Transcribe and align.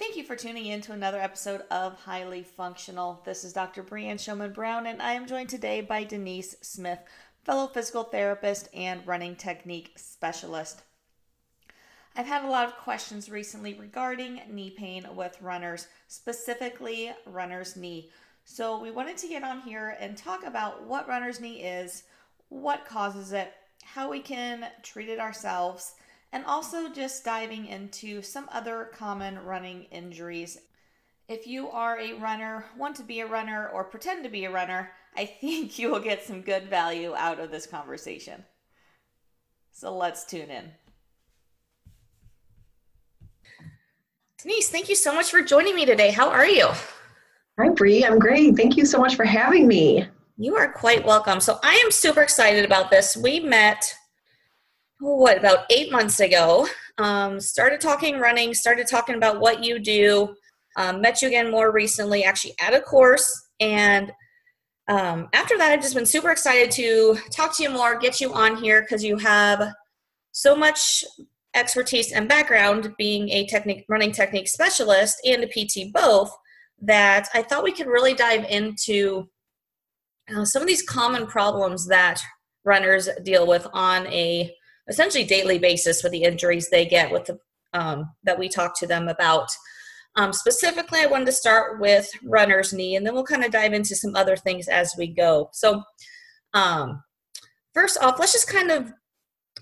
Thank 0.00 0.16
you 0.16 0.24
for 0.24 0.34
tuning 0.34 0.64
in 0.64 0.80
to 0.80 0.92
another 0.92 1.20
episode 1.20 1.60
of 1.70 1.94
Highly 1.94 2.42
Functional. 2.42 3.20
This 3.26 3.44
is 3.44 3.52
Dr. 3.52 3.82
Brianne 3.82 4.18
Showman 4.18 4.54
Brown, 4.54 4.86
and 4.86 5.02
I 5.02 5.12
am 5.12 5.26
joined 5.26 5.50
today 5.50 5.82
by 5.82 6.04
Denise 6.04 6.56
Smith, 6.62 7.00
fellow 7.44 7.66
physical 7.66 8.04
therapist 8.04 8.70
and 8.72 9.06
running 9.06 9.36
technique 9.36 9.92
specialist. 9.96 10.80
I've 12.16 12.24
had 12.24 12.46
a 12.46 12.50
lot 12.50 12.66
of 12.66 12.78
questions 12.78 13.28
recently 13.28 13.74
regarding 13.74 14.40
knee 14.48 14.70
pain 14.70 15.06
with 15.14 15.36
runners, 15.42 15.86
specifically 16.08 17.12
runner's 17.26 17.76
knee. 17.76 18.08
So, 18.46 18.80
we 18.80 18.90
wanted 18.90 19.18
to 19.18 19.28
get 19.28 19.44
on 19.44 19.60
here 19.60 19.98
and 20.00 20.16
talk 20.16 20.46
about 20.46 20.82
what 20.84 21.08
runner's 21.08 21.40
knee 21.40 21.62
is, 21.62 22.04
what 22.48 22.86
causes 22.86 23.32
it, 23.32 23.52
how 23.84 24.08
we 24.08 24.20
can 24.20 24.64
treat 24.82 25.10
it 25.10 25.20
ourselves 25.20 25.92
and 26.32 26.44
also 26.44 26.88
just 26.88 27.24
diving 27.24 27.66
into 27.66 28.22
some 28.22 28.48
other 28.52 28.90
common 28.94 29.38
running 29.40 29.84
injuries. 29.84 30.58
If 31.28 31.46
you 31.46 31.68
are 31.70 31.98
a 31.98 32.14
runner, 32.14 32.64
want 32.76 32.96
to 32.96 33.02
be 33.02 33.20
a 33.20 33.26
runner, 33.26 33.68
or 33.68 33.84
pretend 33.84 34.24
to 34.24 34.30
be 34.30 34.44
a 34.44 34.50
runner, 34.50 34.90
I 35.16 35.26
think 35.26 35.78
you 35.78 35.90
will 35.90 36.00
get 36.00 36.24
some 36.24 36.42
good 36.42 36.68
value 36.68 37.14
out 37.14 37.40
of 37.40 37.50
this 37.50 37.66
conversation. 37.66 38.44
So 39.72 39.96
let's 39.96 40.24
tune 40.24 40.50
in. 40.50 40.70
Denise, 44.42 44.70
thank 44.70 44.88
you 44.88 44.94
so 44.94 45.14
much 45.14 45.30
for 45.30 45.42
joining 45.42 45.74
me 45.74 45.84
today. 45.84 46.10
How 46.10 46.30
are 46.30 46.46
you? 46.46 46.68
Hi, 47.58 47.68
Bree. 47.68 48.04
I'm 48.04 48.18
great. 48.18 48.56
Thank 48.56 48.76
you 48.76 48.86
so 48.86 48.98
much 48.98 49.14
for 49.14 49.24
having 49.24 49.68
me. 49.68 50.06
You 50.38 50.56
are 50.56 50.72
quite 50.72 51.04
welcome. 51.04 51.40
So 51.40 51.58
I 51.62 51.74
am 51.84 51.90
super 51.90 52.22
excited 52.22 52.64
about 52.64 52.90
this. 52.90 53.18
We 53.18 53.40
met 53.40 53.94
what 55.00 55.38
about 55.38 55.64
eight 55.70 55.90
months 55.90 56.20
ago 56.20 56.66
um, 56.98 57.40
started 57.40 57.80
talking 57.80 58.18
running 58.18 58.54
started 58.54 58.86
talking 58.86 59.16
about 59.16 59.40
what 59.40 59.64
you 59.64 59.78
do. 59.78 60.34
Um, 60.76 61.00
met 61.00 61.20
you 61.20 61.28
again 61.28 61.50
more 61.50 61.72
recently 61.72 62.22
actually 62.22 62.54
at 62.60 62.74
a 62.74 62.80
course. 62.80 63.48
And 63.58 64.12
um, 64.90 65.28
after 65.32 65.56
that 65.56 65.70
i've 65.70 65.80
just 65.80 65.94
been 65.94 66.04
super 66.04 66.30
excited 66.30 66.70
to 66.70 67.16
talk 67.30 67.56
to 67.56 67.62
you 67.62 67.70
more 67.70 67.98
get 67.98 68.20
you 68.20 68.32
on 68.34 68.56
here 68.56 68.82
because 68.82 69.02
you 69.04 69.16
have 69.16 69.72
so 70.32 70.54
much 70.54 71.04
expertise 71.54 72.12
and 72.12 72.28
background 72.28 72.92
being 72.98 73.28
a 73.30 73.46
technique 73.46 73.84
running 73.88 74.12
technique 74.12 74.48
specialist 74.48 75.16
and 75.24 75.44
a 75.44 75.46
pt 75.48 75.92
both 75.92 76.36
that 76.80 77.28
i 77.34 77.42
thought 77.42 77.64
we 77.64 77.72
could 77.72 77.86
really 77.86 78.14
dive 78.14 78.44
into 78.50 79.28
uh, 80.34 80.44
some 80.44 80.60
of 80.60 80.68
these 80.68 80.82
common 80.82 81.26
problems 81.26 81.86
that 81.86 82.20
runners 82.64 83.08
deal 83.24 83.46
with 83.46 83.66
on 83.72 84.06
a 84.08 84.52
essentially 84.88 85.24
daily 85.24 85.58
basis 85.58 86.02
with 86.02 86.12
the 86.12 86.22
injuries 86.24 86.68
they 86.68 86.86
get 86.86 87.10
with 87.10 87.24
the 87.26 87.38
um, 87.72 88.10
that 88.24 88.38
we 88.38 88.48
talk 88.48 88.78
to 88.78 88.86
them 88.86 89.08
about. 89.08 89.48
Um, 90.16 90.32
specifically, 90.32 91.00
I 91.00 91.06
wanted 91.06 91.26
to 91.26 91.32
start 91.32 91.80
with 91.80 92.10
runner's 92.24 92.72
knee, 92.72 92.96
and 92.96 93.06
then 93.06 93.14
we'll 93.14 93.24
kind 93.24 93.44
of 93.44 93.52
dive 93.52 93.72
into 93.72 93.94
some 93.94 94.16
other 94.16 94.36
things 94.36 94.68
as 94.68 94.94
we 94.98 95.06
go. 95.06 95.50
So, 95.52 95.82
um, 96.52 97.02
first 97.74 97.96
off, 98.02 98.18
let's 98.18 98.32
just 98.32 98.48
kind 98.48 98.70
of 98.70 98.92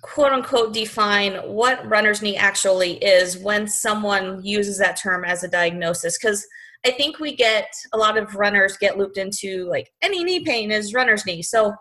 quote 0.00 0.32
unquote 0.32 0.72
define 0.72 1.34
what 1.34 1.86
runner's 1.88 2.22
knee 2.22 2.36
actually 2.36 2.94
is 2.98 3.36
when 3.36 3.66
someone 3.66 4.42
uses 4.44 4.78
that 4.78 4.96
term 4.96 5.24
as 5.24 5.42
a 5.42 5.48
diagnosis. 5.48 6.18
Because 6.18 6.46
I 6.86 6.92
think 6.92 7.18
we 7.18 7.36
get 7.36 7.68
a 7.92 7.98
lot 7.98 8.16
of 8.16 8.34
runners 8.34 8.78
get 8.78 8.96
looped 8.96 9.18
into 9.18 9.68
like 9.68 9.90
any 10.00 10.24
knee 10.24 10.44
pain 10.44 10.70
is 10.70 10.94
runner's 10.94 11.26
knee. 11.26 11.42
So, 11.42 11.74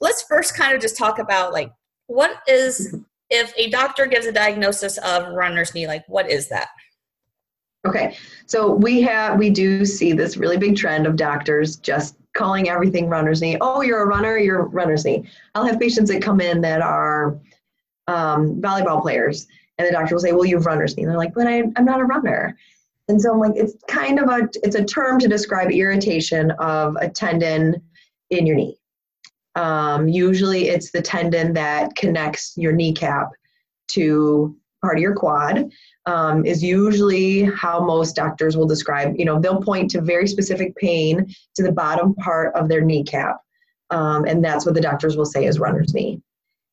let's 0.00 0.22
first 0.22 0.56
kind 0.56 0.74
of 0.74 0.80
just 0.80 0.96
talk 0.96 1.20
about 1.20 1.52
like 1.52 1.70
what 2.10 2.42
is 2.48 2.96
if 3.30 3.54
a 3.56 3.70
doctor 3.70 4.04
gives 4.06 4.26
a 4.26 4.32
diagnosis 4.32 4.98
of 4.98 5.32
runner's 5.32 5.74
knee 5.74 5.86
like 5.86 6.04
what 6.08 6.28
is 6.28 6.48
that? 6.48 6.68
Okay 7.86 8.16
so 8.46 8.74
we 8.74 9.00
have 9.02 9.38
we 9.38 9.48
do 9.48 9.86
see 9.86 10.12
this 10.12 10.36
really 10.36 10.56
big 10.56 10.76
trend 10.76 11.06
of 11.06 11.14
doctors 11.14 11.76
just 11.76 12.16
calling 12.34 12.68
everything 12.68 13.08
runner's 13.08 13.40
knee. 13.40 13.56
Oh 13.60 13.80
you're 13.80 14.02
a 14.02 14.06
runner 14.06 14.36
you're 14.38 14.64
runner's 14.64 15.04
knee. 15.04 15.24
I'll 15.54 15.64
have 15.64 15.78
patients 15.78 16.10
that 16.10 16.20
come 16.20 16.40
in 16.40 16.60
that 16.62 16.82
are 16.82 17.38
um, 18.08 18.60
volleyball 18.60 19.00
players 19.00 19.46
and 19.78 19.86
the 19.86 19.92
doctor 19.92 20.16
will 20.16 20.20
say 20.20 20.32
well 20.32 20.44
you 20.44 20.56
have 20.56 20.66
runner's 20.66 20.96
knee. 20.96 21.04
And 21.04 21.12
they're 21.12 21.18
like 21.18 21.32
but 21.32 21.46
I, 21.46 21.62
i'm 21.76 21.84
not 21.84 22.00
a 22.00 22.04
runner. 22.04 22.58
And 23.08 23.22
so 23.22 23.32
i'm 23.32 23.38
like 23.38 23.54
it's 23.54 23.76
kind 23.86 24.18
of 24.18 24.28
a 24.28 24.48
it's 24.64 24.74
a 24.74 24.84
term 24.84 25.20
to 25.20 25.28
describe 25.28 25.70
irritation 25.70 26.50
of 26.58 26.96
a 27.00 27.08
tendon 27.08 27.80
in 28.30 28.48
your 28.48 28.56
knee 28.56 28.79
um, 29.60 30.08
usually, 30.08 30.68
it's 30.68 30.90
the 30.90 31.02
tendon 31.02 31.52
that 31.52 31.94
connects 31.94 32.54
your 32.56 32.72
kneecap 32.72 33.28
to 33.88 34.56
part 34.80 34.96
of 34.96 35.02
your 35.02 35.14
quad. 35.14 35.70
Um, 36.06 36.46
is 36.46 36.64
usually 36.64 37.42
how 37.42 37.84
most 37.84 38.16
doctors 38.16 38.56
will 38.56 38.66
describe. 38.66 39.14
You 39.18 39.26
know, 39.26 39.38
they'll 39.38 39.62
point 39.62 39.90
to 39.90 40.00
very 40.00 40.26
specific 40.26 40.74
pain 40.76 41.26
to 41.54 41.62
the 41.62 41.72
bottom 41.72 42.14
part 42.14 42.56
of 42.56 42.68
their 42.70 42.80
kneecap, 42.80 43.36
um, 43.90 44.24
and 44.24 44.42
that's 44.42 44.64
what 44.64 44.74
the 44.74 44.80
doctors 44.80 45.16
will 45.18 45.26
say 45.26 45.44
is 45.44 45.60
runner's 45.60 45.92
knee. 45.92 46.22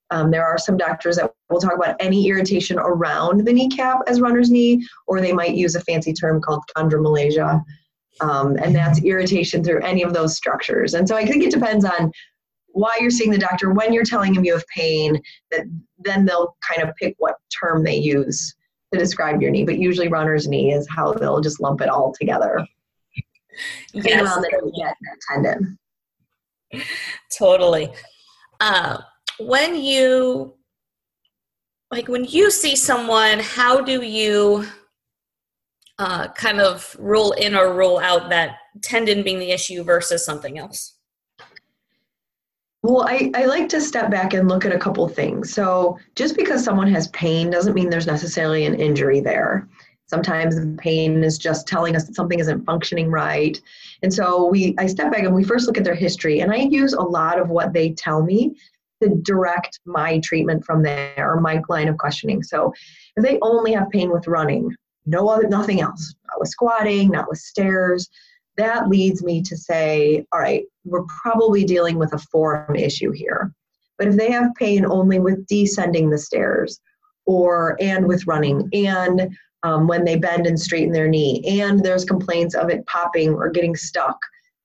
Um, 0.10 0.32
there 0.32 0.46
are 0.46 0.58
some 0.58 0.78
doctors 0.78 1.18
that 1.18 1.34
will 1.50 1.60
talk 1.60 1.76
about 1.76 1.98
any 2.00 2.26
irritation 2.30 2.80
around 2.80 3.46
the 3.46 3.52
kneecap 3.52 4.00
as 4.08 4.22
runner's 4.22 4.50
knee, 4.50 4.88
or 5.08 5.20
they 5.20 5.34
might 5.34 5.56
use 5.56 5.76
a 5.76 5.82
fancy 5.82 6.14
term 6.14 6.42
called 6.42 6.64
chondromalacia, 6.76 7.62
um, 8.22 8.56
and 8.64 8.74
that's 8.74 9.04
irritation 9.04 9.62
through 9.62 9.82
any 9.82 10.04
of 10.04 10.14
those 10.14 10.38
structures. 10.38 10.94
And 10.94 11.06
so 11.06 11.18
I 11.18 11.26
think 11.26 11.44
it 11.44 11.52
depends 11.52 11.84
on 11.84 12.14
why 12.78 12.96
you're 13.00 13.10
seeing 13.10 13.32
the 13.32 13.38
doctor, 13.38 13.74
when 13.74 13.92
you're 13.92 14.04
telling 14.04 14.34
him 14.34 14.46
you 14.46 14.54
have 14.54 14.68
pain, 14.68 15.20
that 15.52 15.62
then 15.98 16.26
they'll 16.26 16.56
kind 16.68 16.88
of 16.88 16.96
pick 16.96 17.16
what 17.18 17.36
term 17.60 17.84
they 17.84 17.96
use 17.96 18.56
to 18.94 19.00
describe 19.00 19.42
your 19.42 19.52
knee. 19.52 19.64
But 19.64 19.80
usually 19.80 20.08
runner's 20.08 20.48
knee 20.48 20.74
is 20.74 20.88
how 20.90 21.14
they'll 21.14 21.42
just 21.42 21.60
lump 21.60 21.82
it 21.82 21.90
all 21.90 22.14
together. 22.20 22.66
Yes. 23.94 24.36
The 24.36 24.92
tendon. 25.30 25.80
Totally. 27.36 27.92
Uh, 28.60 29.00
when 29.40 29.76
you 29.76 30.54
like 31.90 32.08
when 32.08 32.26
you 32.26 32.52
see 32.52 32.76
someone, 32.76 33.40
how 33.40 33.82
do 33.82 34.04
you 34.04 34.68
uh, 35.98 36.28
kind 36.30 36.60
of 36.60 36.96
rule 37.00 37.32
in 37.32 37.56
or 37.56 37.74
rule 37.74 37.98
out 37.98 38.30
that 38.30 38.58
tendon 38.84 39.24
being 39.24 39.40
the 39.40 39.52
issue 39.52 39.84
versus 39.84 40.24
something 40.24 40.60
else? 40.60 40.97
Well, 42.88 43.06
I, 43.06 43.30
I 43.36 43.44
like 43.48 43.68
to 43.70 43.82
step 43.82 44.10
back 44.10 44.34
and 44.34 44.48
look 44.48 44.64
at 44.64 44.72
a 44.72 44.80
couple 44.80 45.06
things. 45.10 45.54
So, 45.54 46.00
just 46.16 46.38
because 46.38 46.64
someone 46.64 46.88
has 46.88 47.10
pain 47.10 47.50
doesn't 47.50 47.74
mean 47.74 47.90
there's 47.90 48.08
necessarily 48.08 48.66
an 48.66 48.76
injury 48.76 49.20
there. 49.20 49.68
Sometimes 50.06 50.56
the 50.56 50.74
pain 50.80 51.22
is 51.22 51.38
just 51.38 51.68
telling 51.68 51.98
us 51.98 52.06
that 52.06 52.16
something 52.16 52.40
isn't 52.40 52.64
functioning 52.64 53.12
right. 53.12 53.60
And 54.04 54.14
so 54.14 54.46
we 54.46 54.74
I 54.78 54.88
step 54.88 55.12
back 55.12 55.24
and 55.24 55.36
we 55.36 55.44
first 55.44 55.68
look 55.68 55.78
at 55.78 55.84
their 55.84 55.96
history 55.96 56.40
and 56.40 56.50
I 56.50 56.60
use 56.60 56.94
a 56.94 57.02
lot 57.02 57.42
of 57.42 57.50
what 57.50 57.74
they 57.74 57.92
tell 57.92 58.24
me 58.24 58.56
to 59.04 59.10
direct 59.22 59.82
my 59.84 60.22
treatment 60.24 60.64
from 60.64 60.82
there 60.82 61.30
or 61.30 61.42
my 61.42 61.62
line 61.68 61.90
of 61.90 61.98
questioning. 61.98 62.42
So 62.42 62.72
if 63.18 63.24
they 63.26 63.38
only 63.42 63.74
have 63.74 63.90
pain 63.90 64.12
with 64.14 64.30
running, 64.30 64.74
no 65.06 65.28
other 65.28 65.50
nothing 65.50 65.82
else, 65.82 66.16
not 66.30 66.40
with 66.40 66.48
squatting, 66.48 67.12
not 67.12 67.28
with 67.28 67.40
stairs, 67.40 68.10
that 68.58 68.90
leads 68.90 69.24
me 69.24 69.42
to 69.44 69.56
say, 69.56 70.26
all 70.32 70.40
right, 70.40 70.64
we're 70.84 71.04
probably 71.04 71.64
dealing 71.64 71.98
with 71.98 72.14
a 72.14 72.18
form 72.18 72.76
issue 72.76 73.12
here. 73.12 73.54
But 73.98 74.08
if 74.08 74.16
they 74.16 74.32
have 74.32 74.54
pain 74.56 74.86
only 74.86 75.20
with 75.20 75.46
descending 75.48 76.10
the 76.10 76.18
stairs 76.18 76.80
or 77.26 77.78
and 77.80 78.08
with 78.08 78.28
running 78.28 78.70
and 78.74 79.36
um, 79.64 79.88
when 79.88 80.06
they 80.06 80.16
bend 80.16 80.46
and 80.48 80.60
straighten 80.60 80.92
their 80.92 81.08
knee 81.08 81.44
and 81.62 81.84
there's 81.84 82.06
complaints 82.06 82.56
of 82.56 82.70
it 82.70 82.86
popping 82.86 83.34
or 83.34 83.50
getting 83.50 83.76
stuck, 83.76 84.18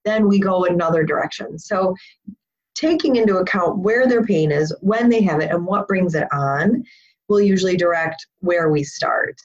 then 0.04 0.28
we 0.28 0.38
go 0.38 0.64
another 0.64 1.04
direction. 1.04 1.59
So 1.59 1.94
taking 2.74 3.16
into 3.16 3.38
account 3.38 3.78
where 3.78 4.06
their 4.06 4.24
pain 4.24 4.50
is, 4.53 4.74
when 4.80 5.09
they 5.09 5.22
have 5.22 5.41
it, 5.41 5.50
and 5.50 5.66
what 5.66 5.88
brings 5.88 6.14
it 6.14 6.28
on 6.32 6.84
will 7.28 7.41
usually 7.41 7.76
direct 7.76 8.26
where 8.41 8.70
we 8.70 8.84
start. 8.84 9.36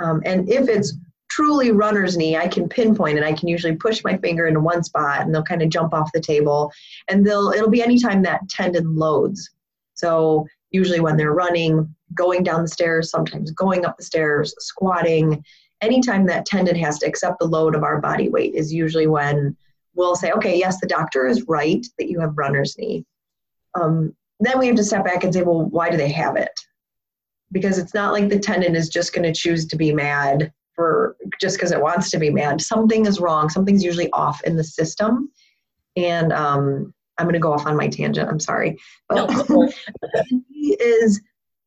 Um, 0.00 0.22
and 0.24 0.48
if 0.48 0.68
it's 0.68 0.94
truly 1.30 1.70
runner's 1.70 2.16
knee, 2.16 2.36
I 2.36 2.48
can 2.48 2.68
pinpoint 2.68 3.16
and 3.16 3.24
I 3.24 3.32
can 3.32 3.48
usually 3.48 3.76
push 3.76 4.02
my 4.04 4.18
finger 4.18 4.46
into 4.46 4.60
one 4.60 4.82
spot 4.82 5.22
and 5.22 5.34
they'll 5.34 5.42
kind 5.42 5.62
of 5.62 5.70
jump 5.70 5.94
off 5.94 6.10
the 6.12 6.20
table 6.20 6.72
and 7.08 7.24
they'll 7.24 7.52
it'll 7.52 7.70
be 7.70 7.82
anytime 7.82 8.22
that 8.22 8.48
tendon 8.48 8.96
loads. 8.96 9.48
So 9.94 10.46
usually 10.70 11.00
when 11.00 11.16
they're 11.16 11.32
running, 11.32 11.94
going 12.14 12.42
down 12.42 12.62
the 12.62 12.68
stairs, 12.68 13.10
sometimes 13.10 13.52
going 13.52 13.84
up 13.84 13.96
the 13.96 14.04
stairs, 14.04 14.54
squatting, 14.58 15.42
anytime 15.80 16.26
that 16.26 16.46
tendon 16.46 16.76
has 16.76 16.98
to 16.98 17.06
accept 17.06 17.38
the 17.38 17.46
load 17.46 17.74
of 17.74 17.84
our 17.84 18.00
body 18.00 18.28
weight 18.28 18.54
is 18.54 18.72
usually 18.72 19.06
when 19.06 19.56
we'll 19.94 20.16
say, 20.16 20.32
okay, 20.32 20.58
yes, 20.58 20.80
the 20.80 20.86
doctor 20.86 21.26
is 21.26 21.46
right 21.48 21.86
that 21.98 22.08
you 22.08 22.20
have 22.20 22.36
runner's 22.36 22.76
knee. 22.76 23.04
Um, 23.74 24.14
then 24.40 24.58
we 24.58 24.66
have 24.66 24.76
to 24.76 24.84
step 24.84 25.04
back 25.04 25.22
and 25.22 25.32
say, 25.32 25.42
well, 25.42 25.66
why 25.66 25.90
do 25.90 25.96
they 25.96 26.10
have 26.10 26.36
it? 26.36 26.52
Because 27.52 27.78
it's 27.78 27.94
not 27.94 28.12
like 28.12 28.28
the 28.28 28.38
tendon 28.38 28.74
is 28.74 28.88
just 28.88 29.12
going 29.12 29.30
to 29.30 29.38
choose 29.38 29.66
to 29.66 29.76
be 29.76 29.92
mad 29.92 30.52
for 30.74 31.16
just 31.40 31.56
because 31.56 31.72
it 31.72 31.80
wants 31.80 32.10
to 32.10 32.18
be 32.18 32.30
mad. 32.30 32.60
Something 32.60 33.06
is 33.06 33.20
wrong. 33.20 33.48
Something's 33.48 33.84
usually 33.84 34.10
off 34.12 34.42
in 34.44 34.56
the 34.56 34.64
system. 34.64 35.30
And 35.96 36.32
um, 36.32 36.94
I'm 37.18 37.26
going 37.26 37.34
to 37.34 37.40
go 37.40 37.52
off 37.52 37.66
on 37.66 37.76
my 37.76 37.88
tangent. 37.88 38.28
I'm 38.28 38.40
sorry. 38.40 38.78
But 39.08 39.26
no. 39.26 39.26
the 40.02 40.42
knee 40.50 40.76
is 40.80 41.20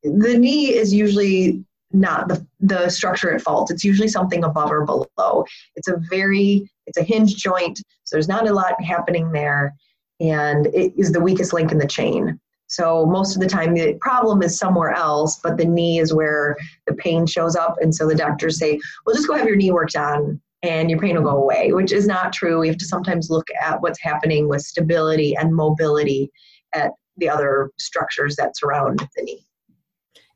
the 0.04 0.38
knee 0.38 0.74
is 0.74 0.94
usually 0.94 1.64
not 1.94 2.28
the, 2.28 2.46
the 2.60 2.90
structure 2.90 3.34
at 3.34 3.42
fault. 3.42 3.72
It's 3.72 3.84
usually 3.84 4.08
something 4.08 4.44
above 4.44 4.72
or 4.72 4.86
below. 4.86 5.46
It's 5.76 5.88
a 5.88 5.98
very, 6.10 6.70
it's 6.88 6.98
a 6.98 7.04
hinge 7.04 7.36
joint, 7.36 7.78
so 8.04 8.16
there's 8.16 8.28
not 8.28 8.50
a 8.50 8.54
lot 8.54 8.82
happening 8.84 9.32
there, 9.32 9.74
and 10.20 10.66
it 10.68 10.94
is 10.98 11.12
the 11.12 11.22
weakest 11.22 11.54
link 11.54 11.72
in 11.72 11.78
the 11.78 11.88
chain. 11.88 12.40
So 12.74 13.06
most 13.06 13.36
of 13.36 13.40
the 13.40 13.48
time 13.48 13.76
the 13.76 13.94
problem 14.02 14.42
is 14.42 14.58
somewhere 14.58 14.94
else, 14.94 15.40
but 15.44 15.58
the 15.58 15.66
knee 15.66 16.00
is 16.00 16.12
where 16.12 16.58
the 16.88 16.96
pain 16.96 17.28
shows 17.28 17.56
up. 17.56 17.76
And 17.80 17.94
so 17.94 18.08
the 18.08 18.16
doctors 18.16 18.58
say, 18.58 18.80
well, 19.06 19.16
just 19.16 19.28
go 19.28 19.36
have 19.36 19.46
your 19.46 19.56
knee 19.56 19.72
worked 19.72 19.96
on 19.96 20.42
and 20.64 20.90
your 20.90 21.00
pain 21.00 21.16
will 21.16 21.30
go 21.30 21.38
away, 21.38 21.72
which 21.72 21.92
is 21.92 22.08
not 22.08 22.34
true. 22.34 22.60
We 22.60 22.70
have 22.70 22.80
to 22.80 22.86
sometimes 22.86 23.30
look 23.30 23.48
at 23.62 23.80
what's 23.84 24.02
happening 24.02 24.50
with 24.50 24.64
stability 24.64 25.36
and 25.36 25.54
mobility 25.54 26.32
at 26.74 26.94
the 27.18 27.30
other 27.30 27.70
structures 27.78 28.36
that 28.38 28.58
surround 28.58 29.08
the 29.16 29.22
knee. 29.22 29.46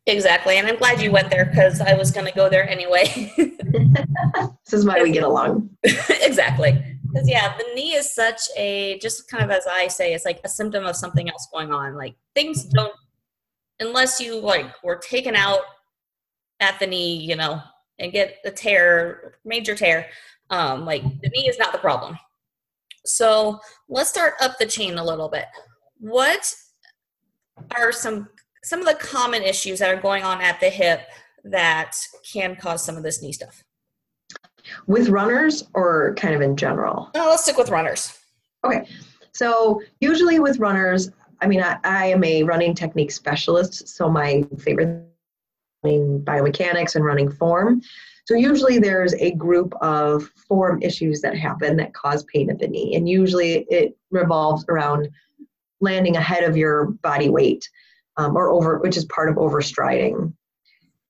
Exactly. 0.05 0.57
And 0.57 0.67
I'm 0.67 0.77
glad 0.77 1.01
you 1.01 1.11
went 1.11 1.31
there 1.31 1.45
because 1.45 1.81
I 1.81 1.95
was 1.95 2.11
going 2.11 2.27
to 2.27 2.33
go 2.33 2.49
there 2.49 2.69
anyway. 2.69 3.33
this 4.65 4.73
is 4.73 4.85
why 4.85 5.01
we 5.01 5.11
get 5.11 5.23
along. 5.23 5.71
exactly. 6.21 6.96
Because, 7.07 7.29
yeah, 7.29 7.57
the 7.57 7.65
knee 7.73 7.93
is 7.93 8.13
such 8.13 8.41
a, 8.55 8.99
just 8.99 9.29
kind 9.29 9.43
of 9.43 9.49
as 9.49 9.65
I 9.67 9.87
say, 9.87 10.13
it's 10.13 10.25
like 10.25 10.41
a 10.43 10.49
symptom 10.49 10.85
of 10.85 10.95
something 10.95 11.29
else 11.29 11.47
going 11.51 11.71
on. 11.71 11.95
Like 11.95 12.15
things 12.35 12.63
don't, 12.65 12.93
unless 13.79 14.19
you 14.19 14.39
like 14.39 14.71
were 14.83 14.97
taken 14.97 15.35
out 15.35 15.61
at 16.59 16.79
the 16.79 16.87
knee, 16.87 17.17
you 17.17 17.35
know, 17.35 17.61
and 17.99 18.11
get 18.11 18.37
a 18.45 18.51
tear, 18.51 19.35
major 19.45 19.75
tear, 19.75 20.07
um, 20.49 20.85
like 20.85 21.03
the 21.21 21.29
knee 21.29 21.47
is 21.47 21.59
not 21.59 21.71
the 21.71 21.77
problem. 21.77 22.17
So 23.05 23.59
let's 23.89 24.09
start 24.09 24.33
up 24.41 24.57
the 24.57 24.65
chain 24.65 24.97
a 24.97 25.03
little 25.03 25.29
bit. 25.29 25.45
What 25.99 26.53
are 27.75 27.91
some 27.91 28.29
some 28.63 28.81
of 28.81 28.85
the 28.85 28.95
common 28.95 29.43
issues 29.43 29.79
that 29.79 29.93
are 29.93 30.01
going 30.01 30.23
on 30.23 30.41
at 30.41 30.59
the 30.59 30.69
hip 30.69 31.01
that 31.45 31.95
can 32.29 32.55
cause 32.55 32.83
some 32.83 32.97
of 32.97 33.03
this 33.03 33.21
knee 33.21 33.31
stuff? 33.31 33.63
With 34.87 35.09
runners 35.09 35.67
or 35.73 36.15
kind 36.15 36.35
of 36.35 36.41
in 36.41 36.55
general? 36.55 37.09
Oh, 37.15 37.29
let's 37.29 37.43
stick 37.43 37.57
with 37.57 37.69
runners. 37.69 38.17
Okay. 38.63 38.87
So 39.33 39.81
usually 39.99 40.39
with 40.39 40.59
runners, 40.59 41.11
I 41.41 41.47
mean, 41.47 41.61
I, 41.61 41.77
I 41.83 42.05
am 42.07 42.23
a 42.23 42.43
running 42.43 42.73
technique 42.73 43.11
specialist, 43.11 43.87
so 43.87 44.09
my 44.09 44.43
favorite 44.57 45.05
running 45.83 46.21
biomechanics 46.23 46.95
and 46.95 47.05
running 47.05 47.31
form. 47.31 47.81
So 48.25 48.33
usually 48.33 48.79
there's 48.79 49.13
a 49.13 49.31
group 49.31 49.73
of 49.81 50.29
form 50.47 50.81
issues 50.81 51.21
that 51.21 51.37
happen 51.37 51.77
that 51.77 51.93
cause 51.93 52.25
pain 52.25 52.49
at 52.49 52.59
the 52.59 52.67
knee, 52.67 52.95
and 52.95 53.07
usually 53.07 53.65
it 53.69 53.97
revolves 54.11 54.65
around 54.67 55.07
landing 55.79 56.17
ahead 56.17 56.43
of 56.43 56.57
your 56.57 56.87
body 57.03 57.29
weight, 57.29 57.69
um, 58.17 58.35
or 58.35 58.49
over, 58.49 58.79
which 58.79 58.97
is 58.97 59.05
part 59.05 59.29
of 59.29 59.35
overstriding. 59.35 60.33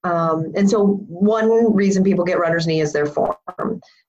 Um, 0.07 0.53
and 0.55 0.69
so 0.69 0.85
one 1.09 1.75
reason 1.75 2.01
people 2.01 2.23
get 2.23 2.39
runner's 2.39 2.65
knee 2.65 2.79
is 2.79 2.93
their 2.93 3.05
form. 3.05 3.35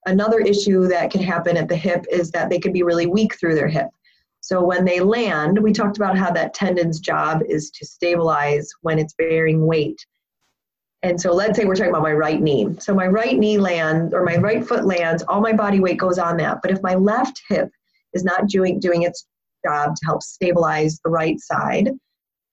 Another 0.07 0.39
issue 0.39 0.87
that 0.87 1.11
can 1.11 1.21
happen 1.21 1.57
at 1.57 1.69
the 1.69 1.75
hip 1.75 2.05
is 2.11 2.31
that 2.31 2.49
they 2.49 2.61
could 2.61 2.73
be 2.73 2.85
really 2.85 3.07
weak 3.07 3.39
through 3.39 3.57
their 3.57 3.67
hip. 3.67 3.89
So 4.41 4.65
when 4.65 4.85
they 4.85 5.01
land, 5.01 5.59
we 5.59 5.73
talked 5.73 5.97
about 5.97 6.17
how 6.17 6.31
that 6.31 6.55
tendon's 6.55 7.01
job 7.01 7.43
is 7.49 7.73
to 7.73 7.85
stabilize 7.85 8.71
when 8.83 9.01
it's 9.01 9.15
bearing 9.15 9.67
weight. 9.67 10.07
And 11.03 11.21
so 11.21 11.33
let's 11.33 11.59
say 11.59 11.65
we're 11.65 11.75
talking 11.75 11.91
about 11.91 12.03
my 12.03 12.13
right 12.13 12.41
knee. 12.41 12.77
So 12.79 12.95
my 12.95 13.09
right 13.09 13.37
knee 13.37 13.59
lands 13.59 14.15
or 14.15 14.25
my 14.25 14.37
right 14.37 14.65
foot 14.65 14.85
lands, 14.85 15.25
all 15.27 15.41
my 15.41 15.53
body 15.53 15.81
weight 15.81 15.99
goes 15.99 16.19
on 16.19 16.37
that. 16.37 16.59
But 16.63 16.71
if 16.71 16.81
my 16.81 16.95
left 16.95 17.43
hip 17.49 17.71
is 18.15 18.23
not 18.23 18.47
doing 18.47 18.79
doing 18.79 19.03
its 19.03 19.27
job 19.67 19.97
to 19.97 20.07
help 20.07 20.23
stabilize 20.23 21.01
the 21.03 21.11
right 21.11 21.41
side, 21.41 21.91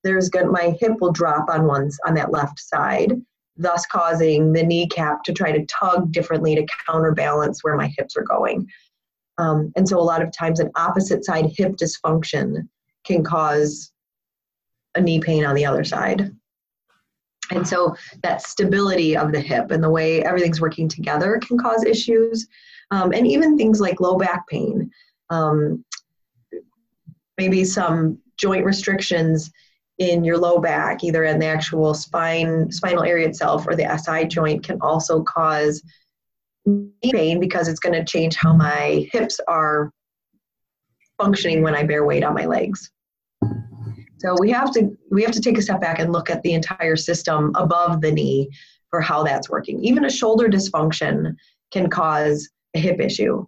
there's 0.03 0.30
going 0.30 0.51
my 0.51 0.75
hip 0.80 0.94
will 1.00 1.12
drop 1.12 1.50
on 1.50 1.65
one's 1.65 1.97
on 2.06 2.15
that 2.15 2.31
left 2.31 2.59
side, 2.59 3.13
thus 3.57 3.86
causing 3.86 4.52
the 4.52 4.63
kneecap 4.63 5.24
to 5.24 5.34
try 5.34 5.52
to 5.52 5.66
tug 5.66 6.12
differently 6.12 6.56
to 6.56 6.66
counterbalance 6.88 7.63
where 7.63 7.75
my 7.75 7.92
hips 7.98 8.16
are 8.18 8.24
going. 8.24 8.68
Um, 9.38 9.72
and 9.75 9.88
so 9.88 10.00
a 10.00 10.02
lot 10.02 10.22
of 10.22 10.31
times 10.31 10.60
an 10.60 10.72
opposite 10.75 11.25
side 11.25 11.52
hip 11.57 11.74
dysfunction 11.74 12.68
can 13.06 13.24
cause 13.24 13.92
a 14.96 15.02
knee 15.02 15.19
pain 15.19 15.46
on 15.46 15.56
the 15.56 15.66
other 15.66 15.84
side. 15.84 16.31
And 17.52 17.68
so 17.68 17.96
that 18.24 18.42
stability 18.42 19.16
of 19.16 19.31
the 19.31 19.40
hip 19.40 19.72
and 19.72 19.84
the 19.84 19.90
way 19.90 20.24
everything's 20.24 20.62
working 20.62 20.88
together 20.88 21.40
can 21.46 21.57
cause 21.57 21.84
issues. 21.84 22.48
Um, 22.92 23.13
and 23.13 23.28
even 23.28 23.57
things 23.57 23.80
like 23.80 24.00
low 24.00 24.18
back 24.18 24.48
pain, 24.48 24.90
um, 25.30 25.84
maybe 27.38 27.63
some 27.63 28.19
joint 28.38 28.66
restrictions 28.66 29.52
in 29.97 30.24
your 30.24 30.38
low 30.38 30.59
back, 30.59 31.03
either 31.03 31.24
in 31.24 31.39
the 31.39 31.45
actual 31.45 31.94
spine, 31.94 32.71
spinal 32.71 33.03
area 33.03 33.27
itself 33.27 33.65
or 33.68 33.75
the 33.75 33.97
SI 33.97 34.27
joint, 34.27 34.63
can 34.63 34.77
also 34.81 35.24
cause 35.24 35.81
knee 36.65 37.12
pain 37.12 37.39
because 37.39 37.68
it's 37.68 37.80
going 37.80 37.94
to 37.94 38.03
change 38.03 38.36
how 38.36 38.53
my 38.53 39.07
hips 39.12 39.39
are 39.47 39.92
functioning 41.18 41.62
when 41.62 41.75
I 41.75 41.83
bear 41.83 42.06
weight 42.06 42.24
on 42.24 42.33
my 42.33 42.45
legs. 42.45 42.92
So 44.18 44.36
we 44.39 44.50
have 44.51 44.71
to 44.71 44.97
we 45.12 45.24
have 45.24 45.31
to 45.33 45.42
take 45.42 45.57
a 45.57 45.62
step 45.62 45.81
back 45.81 46.00
and 46.00 46.12
look 46.12 46.30
at 46.30 46.42
the 46.42 46.53
entire 46.53 46.95
system 46.95 47.51
above 47.56 48.01
the 48.01 48.12
knee 48.12 48.50
for 48.89 49.00
how 49.01 49.24
that's 49.24 49.50
working. 49.50 49.83
Even 49.83 50.06
a 50.06 50.09
shoulder 50.09 50.47
dysfunction 50.47 51.36
can 51.71 51.89
cause 51.89 52.50
a 52.74 52.80
hip 52.80 53.00
issue, 53.00 53.45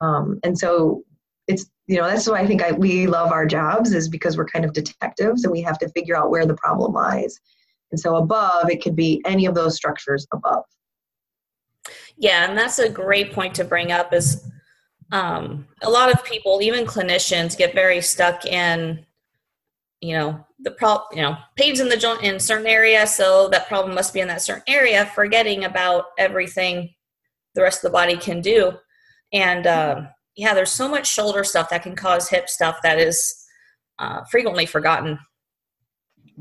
um, 0.00 0.38
and 0.44 0.58
so 0.58 1.02
it's 1.50 1.70
you 1.86 1.96
know 1.96 2.06
that's 2.06 2.28
why 2.28 2.40
I 2.40 2.46
think 2.46 2.62
I, 2.62 2.72
we 2.72 3.06
love 3.06 3.32
our 3.32 3.46
jobs 3.46 3.92
is 3.92 4.08
because 4.08 4.36
we're 4.36 4.46
kind 4.46 4.64
of 4.64 4.72
detectives 4.72 5.44
and 5.44 5.52
we 5.52 5.60
have 5.62 5.78
to 5.78 5.88
figure 5.90 6.16
out 6.16 6.30
where 6.30 6.46
the 6.46 6.54
problem 6.54 6.92
lies. 6.92 7.38
And 7.90 7.98
so 7.98 8.16
above 8.16 8.70
it 8.70 8.82
could 8.82 8.96
be 8.96 9.20
any 9.24 9.46
of 9.46 9.54
those 9.54 9.76
structures 9.76 10.26
above. 10.32 10.64
Yeah, 12.16 12.48
and 12.48 12.56
that's 12.56 12.78
a 12.78 12.88
great 12.88 13.32
point 13.32 13.54
to 13.56 13.64
bring 13.64 13.90
up. 13.90 14.12
Is 14.12 14.46
um, 15.10 15.66
a 15.82 15.90
lot 15.90 16.12
of 16.12 16.24
people, 16.24 16.60
even 16.62 16.86
clinicians, 16.86 17.58
get 17.58 17.74
very 17.74 18.00
stuck 18.00 18.44
in 18.44 19.04
you 20.00 20.16
know 20.16 20.44
the 20.60 20.70
problem 20.70 21.06
you 21.12 21.22
know 21.22 21.36
pains 21.56 21.80
in 21.80 21.88
the 21.88 21.96
joint 21.96 22.22
in 22.22 22.40
certain 22.40 22.66
area 22.66 23.06
so 23.06 23.48
that 23.48 23.68
problem 23.68 23.94
must 23.94 24.14
be 24.14 24.20
in 24.20 24.28
that 24.28 24.42
certain 24.42 24.62
area 24.66 25.06
forgetting 25.14 25.64
about 25.64 26.06
everything 26.18 26.88
the 27.54 27.62
rest 27.62 27.84
of 27.84 27.90
the 27.90 27.96
body 27.96 28.16
can 28.16 28.40
do 28.40 28.72
and 29.32 29.66
um, 29.66 30.08
yeah 30.40 30.54
there's 30.54 30.72
so 30.72 30.88
much 30.88 31.06
shoulder 31.06 31.44
stuff 31.44 31.68
that 31.68 31.82
can 31.82 31.94
cause 31.94 32.30
hip 32.30 32.48
stuff 32.48 32.78
that 32.82 32.98
is 32.98 33.46
uh, 33.98 34.24
frequently 34.30 34.64
forgotten. 34.64 35.18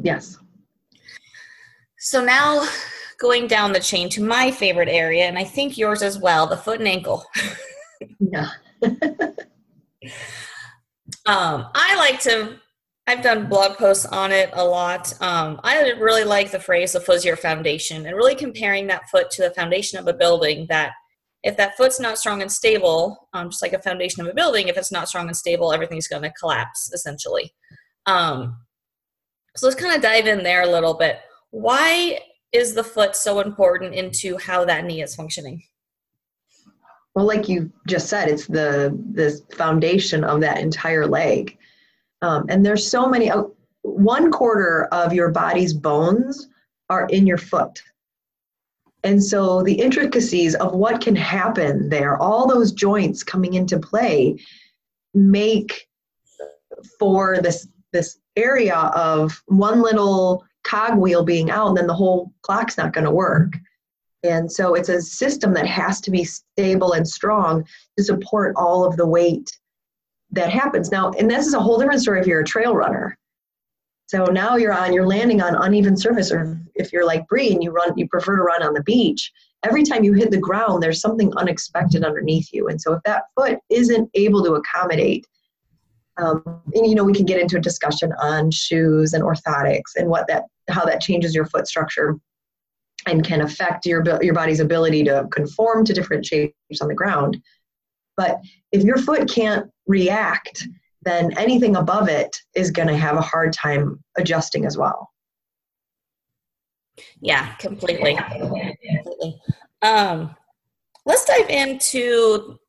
Yes. 0.01 0.37
So 1.97 2.23
now 2.23 2.65
going 3.19 3.47
down 3.47 3.73
the 3.73 3.79
chain 3.81 4.07
to 4.07 4.23
my 4.23 4.49
favorite 4.49 4.87
area 4.87 5.25
and 5.25 5.37
i 5.37 5.43
think 5.43 5.77
yours 5.77 6.01
as 6.01 6.17
well 6.17 6.47
the 6.47 6.57
foot 6.57 6.79
and 6.79 6.87
ankle. 6.87 7.25
Yeah. 8.19 8.49
Um, 11.25 11.67
i 11.75 11.95
like 11.97 12.21
to 12.21 12.55
I've 13.05 13.21
done 13.21 13.49
blog 13.49 13.77
posts 13.77 14.05
on 14.05 14.31
it 14.31 14.51
a 14.53 14.63
lot. 14.63 15.13
Um, 15.19 15.59
I 15.63 15.81
really 15.99 16.23
like 16.23 16.51
the 16.51 16.59
phrase 16.59 16.93
the 16.93 17.01
foot's 17.01 17.25
your 17.25 17.35
foundation 17.35 18.05
and 18.05 18.15
really 18.15 18.35
comparing 18.35 18.87
that 18.87 19.09
foot 19.09 19.29
to 19.31 19.41
the 19.41 19.51
foundation 19.51 19.99
of 19.99 20.07
a 20.07 20.13
building 20.13 20.67
that 20.69 20.93
if 21.43 21.55
that 21.57 21.77
foot's 21.77 21.99
not 21.99 22.17
strong 22.17 22.41
and 22.41 22.51
stable, 22.51 23.29
um, 23.33 23.49
just 23.49 23.61
like 23.61 23.73
a 23.73 23.81
foundation 23.81 24.21
of 24.21 24.27
a 24.27 24.33
building, 24.33 24.67
if 24.67 24.77
it's 24.77 24.91
not 24.91 25.07
strong 25.07 25.27
and 25.27 25.37
stable, 25.37 25.71
everything's 25.71 26.07
going 26.07 26.23
to 26.23 26.31
collapse 26.31 26.91
essentially. 26.93 27.53
Um, 28.05 28.57
so 29.55 29.67
let's 29.67 29.79
kind 29.79 29.95
of 29.95 30.01
dive 30.01 30.27
in 30.27 30.43
there 30.43 30.63
a 30.63 30.71
little 30.71 30.93
bit. 30.93 31.19
Why 31.51 32.19
is 32.51 32.73
the 32.73 32.83
foot 32.83 33.15
so 33.15 33.39
important 33.39 33.93
into 33.93 34.37
how 34.37 34.65
that 34.65 34.85
knee 34.85 35.01
is 35.01 35.15
functioning? 35.15 35.63
Well, 37.15 37.25
like 37.25 37.49
you 37.49 37.71
just 37.87 38.07
said, 38.07 38.29
it's 38.29 38.47
the 38.47 38.97
the 39.13 39.41
foundation 39.55 40.23
of 40.23 40.41
that 40.41 40.59
entire 40.59 41.07
leg. 41.07 41.57
Um, 42.21 42.45
and 42.49 42.65
there's 42.65 42.89
so 42.89 43.07
many, 43.07 43.31
uh, 43.31 43.43
one 43.81 44.31
quarter 44.31 44.85
of 44.91 45.13
your 45.13 45.29
body's 45.29 45.73
bones 45.73 46.49
are 46.89 47.07
in 47.07 47.25
your 47.25 47.37
foot. 47.37 47.81
And 49.03 49.23
so 49.23 49.63
the 49.63 49.79
intricacies 49.79 50.55
of 50.55 50.73
what 50.73 51.01
can 51.01 51.15
happen 51.15 51.89
there, 51.89 52.17
all 52.17 52.47
those 52.47 52.71
joints 52.71 53.23
coming 53.23 53.53
into 53.53 53.79
play, 53.79 54.37
make 55.13 55.87
for 56.97 57.39
this 57.41 57.67
this 57.91 58.19
area 58.35 58.75
of 58.75 59.41
one 59.47 59.81
little 59.81 60.43
cogwheel 60.63 61.23
being 61.23 61.49
out, 61.49 61.69
and 61.69 61.77
then 61.77 61.87
the 61.87 61.93
whole 61.93 62.31
clock's 62.41 62.77
not 62.77 62.93
going 62.93 63.05
to 63.05 63.11
work. 63.11 63.53
And 64.23 64.51
so 64.51 64.75
it's 64.75 64.89
a 64.89 65.01
system 65.01 65.53
that 65.53 65.65
has 65.65 66.01
to 66.01 66.11
be 66.11 66.23
stable 66.23 66.93
and 66.93 67.07
strong 67.07 67.65
to 67.97 68.03
support 68.03 68.53
all 68.57 68.85
of 68.85 68.97
the 68.97 69.07
weight 69.07 69.49
that 70.31 70.51
happens. 70.51 70.91
Now, 70.91 71.11
and 71.11 71.29
this 71.29 71.47
is 71.47 71.53
a 71.53 71.59
whole 71.59 71.79
different 71.79 72.01
story 72.01 72.19
if 72.19 72.27
you're 72.27 72.41
a 72.41 72.45
trail 72.45 72.75
runner. 72.75 73.17
So 74.07 74.25
now 74.25 74.57
you're 74.57 74.73
on, 74.73 74.91
you're 74.91 75.07
landing 75.07 75.41
on 75.41 75.55
uneven 75.55 75.95
surface, 75.95 76.31
or 76.31 76.59
if 76.79 76.91
you're 76.91 77.05
like 77.05 77.27
Bree 77.27 77.51
and 77.51 77.61
you 77.63 77.71
run, 77.71 77.97
you 77.97 78.07
prefer 78.07 78.35
to 78.37 78.43
run 78.43 78.63
on 78.63 78.73
the 78.73 78.83
beach. 78.83 79.31
Every 79.63 79.83
time 79.83 80.03
you 80.03 80.13
hit 80.13 80.31
the 80.31 80.37
ground, 80.37 80.81
there's 80.81 81.01
something 81.01 81.31
unexpected 81.37 82.03
underneath 82.03 82.51
you, 82.53 82.67
and 82.69 82.81
so 82.81 82.93
if 82.93 83.03
that 83.03 83.23
foot 83.35 83.59
isn't 83.69 84.09
able 84.13 84.43
to 84.45 84.53
accommodate, 84.53 85.27
um, 86.17 86.43
and 86.73 86.87
you 86.87 86.95
know, 86.95 87.03
we 87.03 87.13
can 87.13 87.25
get 87.25 87.39
into 87.39 87.57
a 87.57 87.61
discussion 87.61 88.11
on 88.21 88.51
shoes 88.51 89.13
and 89.13 89.23
orthotics 89.23 89.95
and 89.95 90.09
what 90.09 90.27
that, 90.27 90.43
how 90.69 90.83
that 90.85 91.01
changes 91.01 91.35
your 91.35 91.45
foot 91.45 91.67
structure. 91.67 92.17
and 93.05 93.23
can 93.23 93.41
affect 93.41 93.85
your 93.85 94.03
your 94.21 94.33
body's 94.33 94.59
ability 94.59 95.03
to 95.05 95.27
conform 95.31 95.85
to 95.85 95.93
different 95.93 96.25
shapes 96.25 96.81
on 96.81 96.87
the 96.87 96.93
ground. 96.93 97.37
But 98.17 98.39
if 98.71 98.83
your 98.83 98.97
foot 98.97 99.29
can't 99.29 99.69
react, 99.87 100.67
then 101.03 101.31
anything 101.37 101.77
above 101.77 102.09
it 102.09 102.35
is 102.55 102.71
going 102.71 102.89
to 102.89 102.97
have 102.97 103.15
a 103.15 103.21
hard 103.21 103.53
time 103.53 104.03
adjusting 104.17 104.65
as 104.65 104.77
well. 104.77 105.09
Yeah, 107.21 107.53
completely. 107.55 108.17
Um, 109.81 110.35
let's 111.05 111.25
dive 111.25 111.49
into 111.49 112.59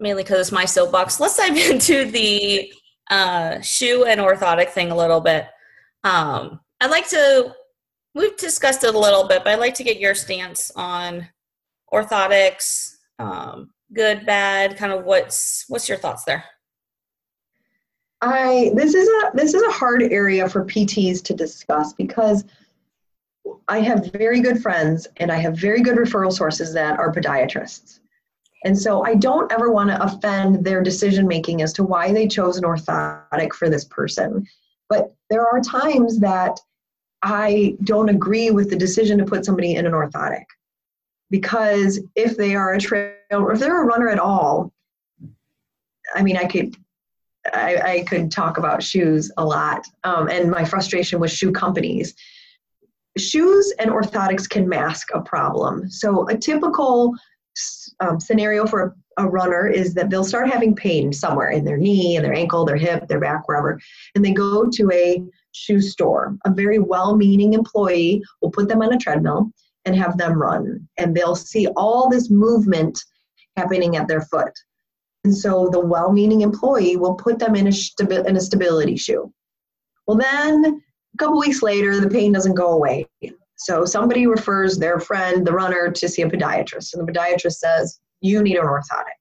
mainly 0.00 0.22
because 0.24 0.40
it's 0.40 0.52
my 0.52 0.64
soapbox. 0.64 1.20
Let's 1.20 1.36
dive 1.36 1.56
into 1.70 2.04
the 2.10 2.72
uh, 3.10 3.60
shoe 3.60 4.04
and 4.04 4.20
orthotic 4.20 4.70
thing 4.70 4.90
a 4.90 4.96
little 4.96 5.20
bit. 5.20 5.46
Um, 6.04 6.60
I'd 6.80 6.90
like 6.90 7.08
to. 7.10 7.54
We've 8.14 8.36
discussed 8.36 8.84
it 8.84 8.94
a 8.94 8.98
little 8.98 9.26
bit, 9.26 9.42
but 9.44 9.54
I'd 9.54 9.60
like 9.60 9.74
to 9.74 9.84
get 9.84 9.98
your 9.98 10.14
stance 10.14 10.70
on 10.76 11.26
orthotics, 11.92 12.96
um, 13.18 13.70
good, 13.94 14.26
bad, 14.26 14.76
kind 14.76 14.92
of 14.92 15.04
what's 15.04 15.64
what's 15.68 15.88
your 15.88 15.98
thoughts 15.98 16.24
there? 16.24 16.44
I 18.20 18.70
this 18.74 18.94
is 18.94 19.08
a 19.08 19.30
this 19.34 19.54
is 19.54 19.62
a 19.62 19.70
hard 19.70 20.02
area 20.02 20.48
for 20.48 20.64
PTs 20.64 21.22
to 21.24 21.34
discuss 21.34 21.92
because 21.92 22.44
I 23.68 23.80
have 23.80 24.12
very 24.12 24.40
good 24.40 24.62
friends 24.62 25.06
and 25.16 25.30
I 25.30 25.36
have 25.36 25.56
very 25.56 25.80
good 25.80 25.96
referral 25.96 26.32
sources 26.32 26.72
that 26.74 26.98
are 26.98 27.12
podiatrists. 27.12 28.00
And 28.64 28.78
so 28.78 29.04
I 29.04 29.14
don't 29.14 29.50
ever 29.52 29.72
want 29.72 29.90
to 29.90 30.02
offend 30.02 30.64
their 30.64 30.82
decision 30.82 31.26
making 31.26 31.62
as 31.62 31.72
to 31.74 31.82
why 31.82 32.12
they 32.12 32.28
chose 32.28 32.56
an 32.56 32.64
orthotic 32.64 33.52
for 33.54 33.68
this 33.68 33.84
person. 33.84 34.46
But 34.88 35.12
there 35.30 35.46
are 35.46 35.60
times 35.60 36.20
that 36.20 36.60
I 37.22 37.76
don't 37.84 38.08
agree 38.08 38.50
with 38.50 38.70
the 38.70 38.76
decision 38.76 39.18
to 39.18 39.24
put 39.24 39.44
somebody 39.44 39.74
in 39.74 39.86
an 39.86 39.92
orthotic. 39.92 40.44
Because 41.30 42.00
if 42.14 42.36
they 42.36 42.54
are 42.54 42.74
a 42.74 42.80
trail 42.80 43.14
or 43.32 43.52
if 43.52 43.58
they're 43.58 43.82
a 43.82 43.86
runner 43.86 44.08
at 44.08 44.18
all, 44.18 44.72
I 46.14 46.22
mean, 46.22 46.36
I 46.36 46.44
could 46.44 46.76
I, 47.52 47.76
I 47.76 48.04
could 48.04 48.30
talk 48.30 48.58
about 48.58 48.82
shoes 48.82 49.32
a 49.36 49.44
lot 49.44 49.84
um, 50.04 50.28
and 50.28 50.50
my 50.50 50.64
frustration 50.64 51.18
with 51.18 51.32
shoe 51.32 51.50
companies. 51.50 52.14
Shoes 53.18 53.72
and 53.78 53.90
orthotics 53.90 54.48
can 54.48 54.68
mask 54.68 55.08
a 55.12 55.20
problem. 55.20 55.90
So 55.90 56.26
a 56.28 56.36
typical 56.36 57.14
um, 58.00 58.18
scenario 58.18 58.66
for 58.66 58.96
a, 59.18 59.24
a 59.24 59.28
runner 59.28 59.66
is 59.66 59.92
that 59.94 60.08
they'll 60.08 60.24
start 60.24 60.48
having 60.48 60.74
pain 60.74 61.12
somewhere 61.12 61.50
in 61.50 61.64
their 61.64 61.76
knee, 61.76 62.16
in 62.16 62.22
their 62.22 62.32
ankle, 62.32 62.64
their 62.64 62.76
hip, 62.76 63.08
their 63.08 63.20
back, 63.20 63.46
wherever, 63.46 63.78
and 64.14 64.24
they 64.24 64.32
go 64.32 64.66
to 64.70 64.90
a 64.92 65.22
shoe 65.52 65.80
store. 65.80 66.36
A 66.46 66.50
very 66.50 66.78
well-meaning 66.78 67.52
employee 67.52 68.22
will 68.40 68.50
put 68.50 68.68
them 68.68 68.80
on 68.80 68.94
a 68.94 68.98
treadmill 68.98 69.50
and 69.84 69.94
have 69.94 70.16
them 70.16 70.40
run, 70.40 70.88
and 70.96 71.14
they'll 71.14 71.36
see 71.36 71.66
all 71.76 72.08
this 72.08 72.30
movement 72.30 73.04
happening 73.56 73.96
at 73.96 74.08
their 74.08 74.22
foot. 74.22 74.52
And 75.24 75.36
so 75.36 75.68
the 75.70 75.80
well-meaning 75.80 76.40
employee 76.40 76.96
will 76.96 77.14
put 77.14 77.38
them 77.38 77.54
in 77.54 77.66
a, 77.66 77.70
stabi- 77.70 78.26
in 78.26 78.36
a 78.36 78.40
stability 78.40 78.96
shoe. 78.96 79.30
Well, 80.06 80.16
then 80.16 80.82
a 81.14 81.18
couple 81.18 81.38
weeks 81.38 81.62
later, 81.62 82.00
the 82.00 82.08
pain 82.08 82.32
doesn't 82.32 82.54
go 82.54 82.72
away. 82.72 83.06
So 83.56 83.84
somebody 83.84 84.26
refers 84.26 84.78
their 84.78 84.98
friend, 84.98 85.46
the 85.46 85.52
runner, 85.52 85.90
to 85.90 86.08
see 86.08 86.22
a 86.22 86.28
podiatrist, 86.28 86.94
and 86.94 87.06
the 87.06 87.12
podiatrist 87.12 87.58
says, 87.58 88.00
"You 88.20 88.42
need 88.42 88.56
an 88.56 88.64
orthotic." 88.64 89.18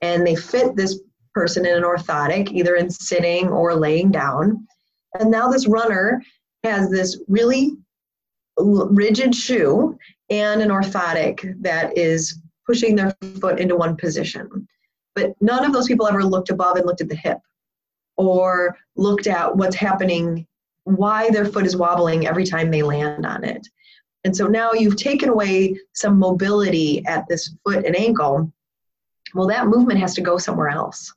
And 0.00 0.26
they 0.26 0.34
fit 0.34 0.74
this 0.74 1.00
person 1.34 1.64
in 1.64 1.76
an 1.76 1.84
orthotic, 1.84 2.50
either 2.50 2.74
in 2.74 2.90
sitting 2.90 3.48
or 3.48 3.74
laying 3.74 4.10
down. 4.10 4.66
And 5.18 5.30
now 5.30 5.48
this 5.48 5.66
runner 5.68 6.22
has 6.64 6.90
this 6.90 7.20
really 7.28 7.76
rigid 8.58 9.34
shoe 9.34 9.96
and 10.28 10.60
an 10.60 10.68
orthotic 10.70 11.54
that 11.62 11.96
is 11.96 12.40
pushing 12.66 12.96
their 12.96 13.14
foot 13.40 13.60
into 13.60 13.76
one 13.76 13.96
position. 13.96 14.66
But 15.14 15.34
none 15.40 15.64
of 15.64 15.72
those 15.72 15.86
people 15.86 16.06
ever 16.06 16.24
looked 16.24 16.50
above 16.50 16.76
and 16.76 16.86
looked 16.86 17.00
at 17.00 17.08
the 17.08 17.16
hip 17.16 17.38
or 18.16 18.76
looked 18.96 19.26
at 19.26 19.56
what's 19.56 19.76
happening 19.76 20.46
why 20.84 21.30
their 21.30 21.46
foot 21.46 21.66
is 21.66 21.76
wobbling 21.76 22.26
every 22.26 22.44
time 22.44 22.70
they 22.70 22.82
land 22.82 23.24
on 23.24 23.44
it. 23.44 23.66
And 24.24 24.36
so 24.36 24.46
now 24.46 24.72
you've 24.72 24.96
taken 24.96 25.28
away 25.28 25.78
some 25.94 26.18
mobility 26.18 27.04
at 27.06 27.26
this 27.28 27.54
foot 27.64 27.84
and 27.84 27.96
ankle. 27.96 28.52
Well, 29.34 29.48
that 29.48 29.66
movement 29.66 30.00
has 30.00 30.14
to 30.14 30.20
go 30.20 30.38
somewhere 30.38 30.68
else. 30.68 31.12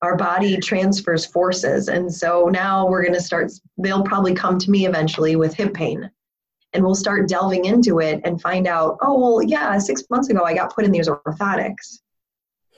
Our 0.00 0.16
body 0.16 0.56
transfers 0.58 1.26
forces. 1.26 1.88
And 1.88 2.12
so 2.12 2.48
now 2.50 2.86
we're 2.86 3.02
going 3.02 3.14
to 3.14 3.20
start, 3.20 3.50
they'll 3.78 4.04
probably 4.04 4.32
come 4.32 4.58
to 4.58 4.70
me 4.70 4.86
eventually 4.86 5.36
with 5.36 5.54
hip 5.54 5.74
pain. 5.74 6.10
And 6.72 6.84
we'll 6.84 6.94
start 6.94 7.28
delving 7.28 7.64
into 7.64 7.98
it 7.98 8.20
and 8.24 8.40
find 8.40 8.66
out, 8.66 8.98
oh, 9.02 9.18
well, 9.18 9.42
yeah, 9.42 9.78
six 9.78 10.04
months 10.10 10.28
ago 10.28 10.44
I 10.44 10.54
got 10.54 10.74
put 10.74 10.84
in 10.84 10.92
these 10.92 11.08
orthotics. 11.08 12.00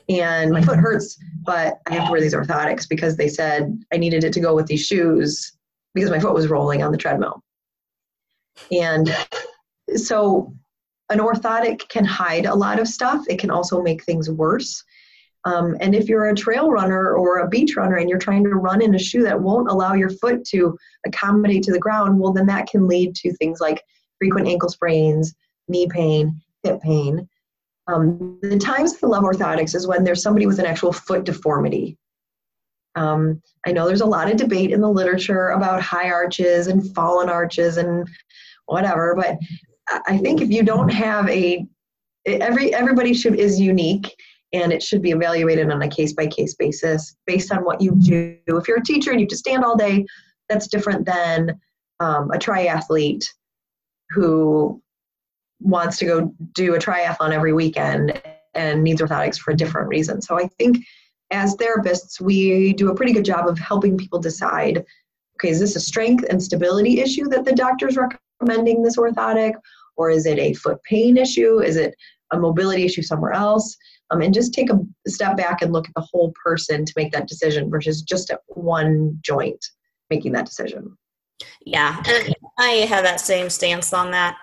And 0.09 0.51
my 0.51 0.63
foot 0.63 0.79
hurts, 0.79 1.19
but 1.45 1.81
I 1.87 1.95
have 1.95 2.07
to 2.07 2.11
wear 2.11 2.21
these 2.21 2.35
orthotics 2.35 2.89
because 2.89 3.17
they 3.17 3.29
said 3.29 3.81
I 3.93 3.97
needed 3.97 4.25
it 4.25 4.33
to 4.33 4.41
go 4.41 4.55
with 4.57 4.67
these 4.67 4.85
shoes 4.85 5.53
because 5.95 6.11
my 6.11 6.21
foot 6.21 6.35
was 6.35 6.49
rolling 6.49 6.83
on 6.83 6.93
the 6.93 6.99
treadmill. 6.99 7.43
And 8.71 9.15
so 9.97 10.55
an 11.11 11.19
orthotic 11.19 11.89
can 11.89 12.05
hide 12.05 12.47
a 12.47 12.55
lot 12.55 12.79
of 12.79 12.89
stuff. 12.89 13.25
It 13.29 13.39
can 13.39 13.51
also 13.51 13.83
make 13.83 14.05
things 14.05 14.31
worse. 14.31 14.83
Um, 15.45 15.77
and 15.81 15.95
if 15.95 16.09
you're 16.09 16.29
a 16.29 16.35
trail 16.35 16.71
runner 16.71 17.15
or 17.15 17.39
a 17.39 17.49
beach 17.49 17.75
runner 17.77 17.97
and 17.97 18.09
you're 18.09 18.19
trying 18.19 18.45
to 18.45 18.51
run 18.51 18.83
in 18.83 18.95
a 18.95 18.99
shoe 18.99 19.23
that 19.23 19.41
won't 19.41 19.71
allow 19.71 19.95
your 19.95 20.11
foot 20.11 20.45
to 20.49 20.77
accommodate 21.07 21.63
to 21.65 21.73
the 21.73 21.79
ground, 21.79 22.19
well, 22.19 22.33
then 22.33 22.47
that 22.47 22.69
can 22.69 22.87
lead 22.87 23.15
to 23.17 23.33
things 23.35 23.59
like 23.61 23.83
frequent 24.19 24.47
ankle 24.47 24.69
sprains, 24.69 25.35
knee 25.67 25.89
pain, 25.89 26.41
hip 26.63 26.81
pain. 26.83 27.27
Um, 27.87 28.39
the 28.43 28.59
times 28.59 28.97
I 29.03 29.07
love 29.07 29.25
orthotics 29.25 29.75
is 29.75 29.87
when 29.87 30.05
there's 30.05 30.23
somebody 30.23 30.47
with 30.47 30.59
an 30.59 30.67
actual 30.67 30.93
foot 30.93 31.25
deformity. 31.25 31.97
Um, 32.97 33.41
I 33.67 33.73
know 33.73 33.87
there's 33.87 34.01
a 34.01 34.07
lot 34.07 34.31
of 34.31 34.37
debate 34.37 34.73
in 34.73 34.81
the 34.81 34.91
literature 34.91 35.51
about 35.51 35.83
high 35.83 36.11
arches 36.11 36.67
and 36.67 36.95
fallen 36.95 37.29
arches 37.29 37.77
and 37.77 38.09
whatever, 38.67 39.15
but 39.15 39.39
I 40.07 40.19
think 40.19 40.41
if 40.41 40.51
you 40.51 40.63
don't 40.63 40.89
have 40.89 41.29
a 41.29 41.67
every 42.27 42.75
everybody 42.75 43.15
should 43.15 43.35
is 43.37 43.61
unique 43.61 44.15
and 44.53 44.73
it 44.73 44.83
should 44.83 45.03
be 45.03 45.11
evaluated 45.11 45.71
on 45.71 45.83
a 45.83 45.89
case 45.89 46.13
by 46.13 46.27
case 46.27 46.55
basis 46.55 47.17
based 47.27 47.53
on 47.53 47.65
what 47.65 47.81
you 47.81 47.95
do. 47.97 48.37
If 48.47 48.67
you're 48.67 48.79
a 48.79 48.85
teacher 48.85 49.11
and 49.11 49.21
you 49.21 49.25
have 49.25 49.31
to 49.31 49.37
stand 49.37 49.65
all 49.65 49.77
day, 49.77 50.05
that's 50.49 50.67
different 50.67 51.07
than 51.07 51.61
um, 52.01 52.31
a 52.33 52.39
triathlete 52.39 53.25
who 54.11 54.83
wants 55.61 55.99
to 55.99 56.05
go 56.05 56.35
do 56.55 56.75
a 56.75 56.79
triathlon 56.79 57.33
every 57.33 57.53
weekend 57.53 58.21
and 58.55 58.83
needs 58.83 59.01
orthotics 59.01 59.39
for 59.39 59.53
a 59.53 59.57
different 59.57 59.89
reason. 59.89 60.21
So 60.21 60.39
I 60.39 60.49
think 60.59 60.79
as 61.31 61.57
therapists, 61.57 62.21
we 62.21 62.73
do 62.73 62.91
a 62.91 62.95
pretty 62.95 63.13
good 63.13 63.25
job 63.25 63.47
of 63.47 63.59
helping 63.59 63.97
people 63.97 64.19
decide 64.19 64.85
okay, 65.41 65.51
is 65.51 65.61
this 65.61 65.77
a 65.77 65.81
strength 65.81 66.25
and 66.29 66.43
stability 66.43 67.01
issue 67.01 67.27
that 67.29 67.47
the 67.47 67.53
doctor's 67.53 67.97
recommending 67.97 68.83
this 68.83 68.99
orthotic? 68.99 69.55
Or 69.97 70.11
is 70.11 70.27
it 70.27 70.39
a 70.39 70.53
foot 70.55 70.83
pain 70.85 71.17
issue? 71.17 71.61
Is 71.61 71.77
it 71.77 71.95
a 72.31 72.39
mobility 72.39 72.85
issue 72.85 73.03
somewhere 73.03 73.33
else? 73.33 73.75
Um, 74.11 74.21
and 74.21 74.35
just 74.35 74.53
take 74.53 74.71
a 74.71 74.79
step 75.09 75.37
back 75.37 75.63
and 75.63 75.73
look 75.73 75.89
at 75.89 75.95
the 75.95 76.07
whole 76.11 76.33
person 76.45 76.85
to 76.85 76.93
make 76.97 77.13
that 77.13 77.29
decision 77.29 77.71
versus 77.71 78.03
just 78.03 78.31
at 78.31 78.41
one 78.49 79.19
joint 79.23 79.65
making 80.11 80.33
that 80.33 80.47
decision. 80.47 80.97
Yeah, 81.65 82.03
and 82.07 82.35
I 82.59 82.87
have 82.89 83.05
that 83.05 83.21
same 83.21 83.49
stance 83.49 83.93
on 83.93 84.11
that. 84.11 84.37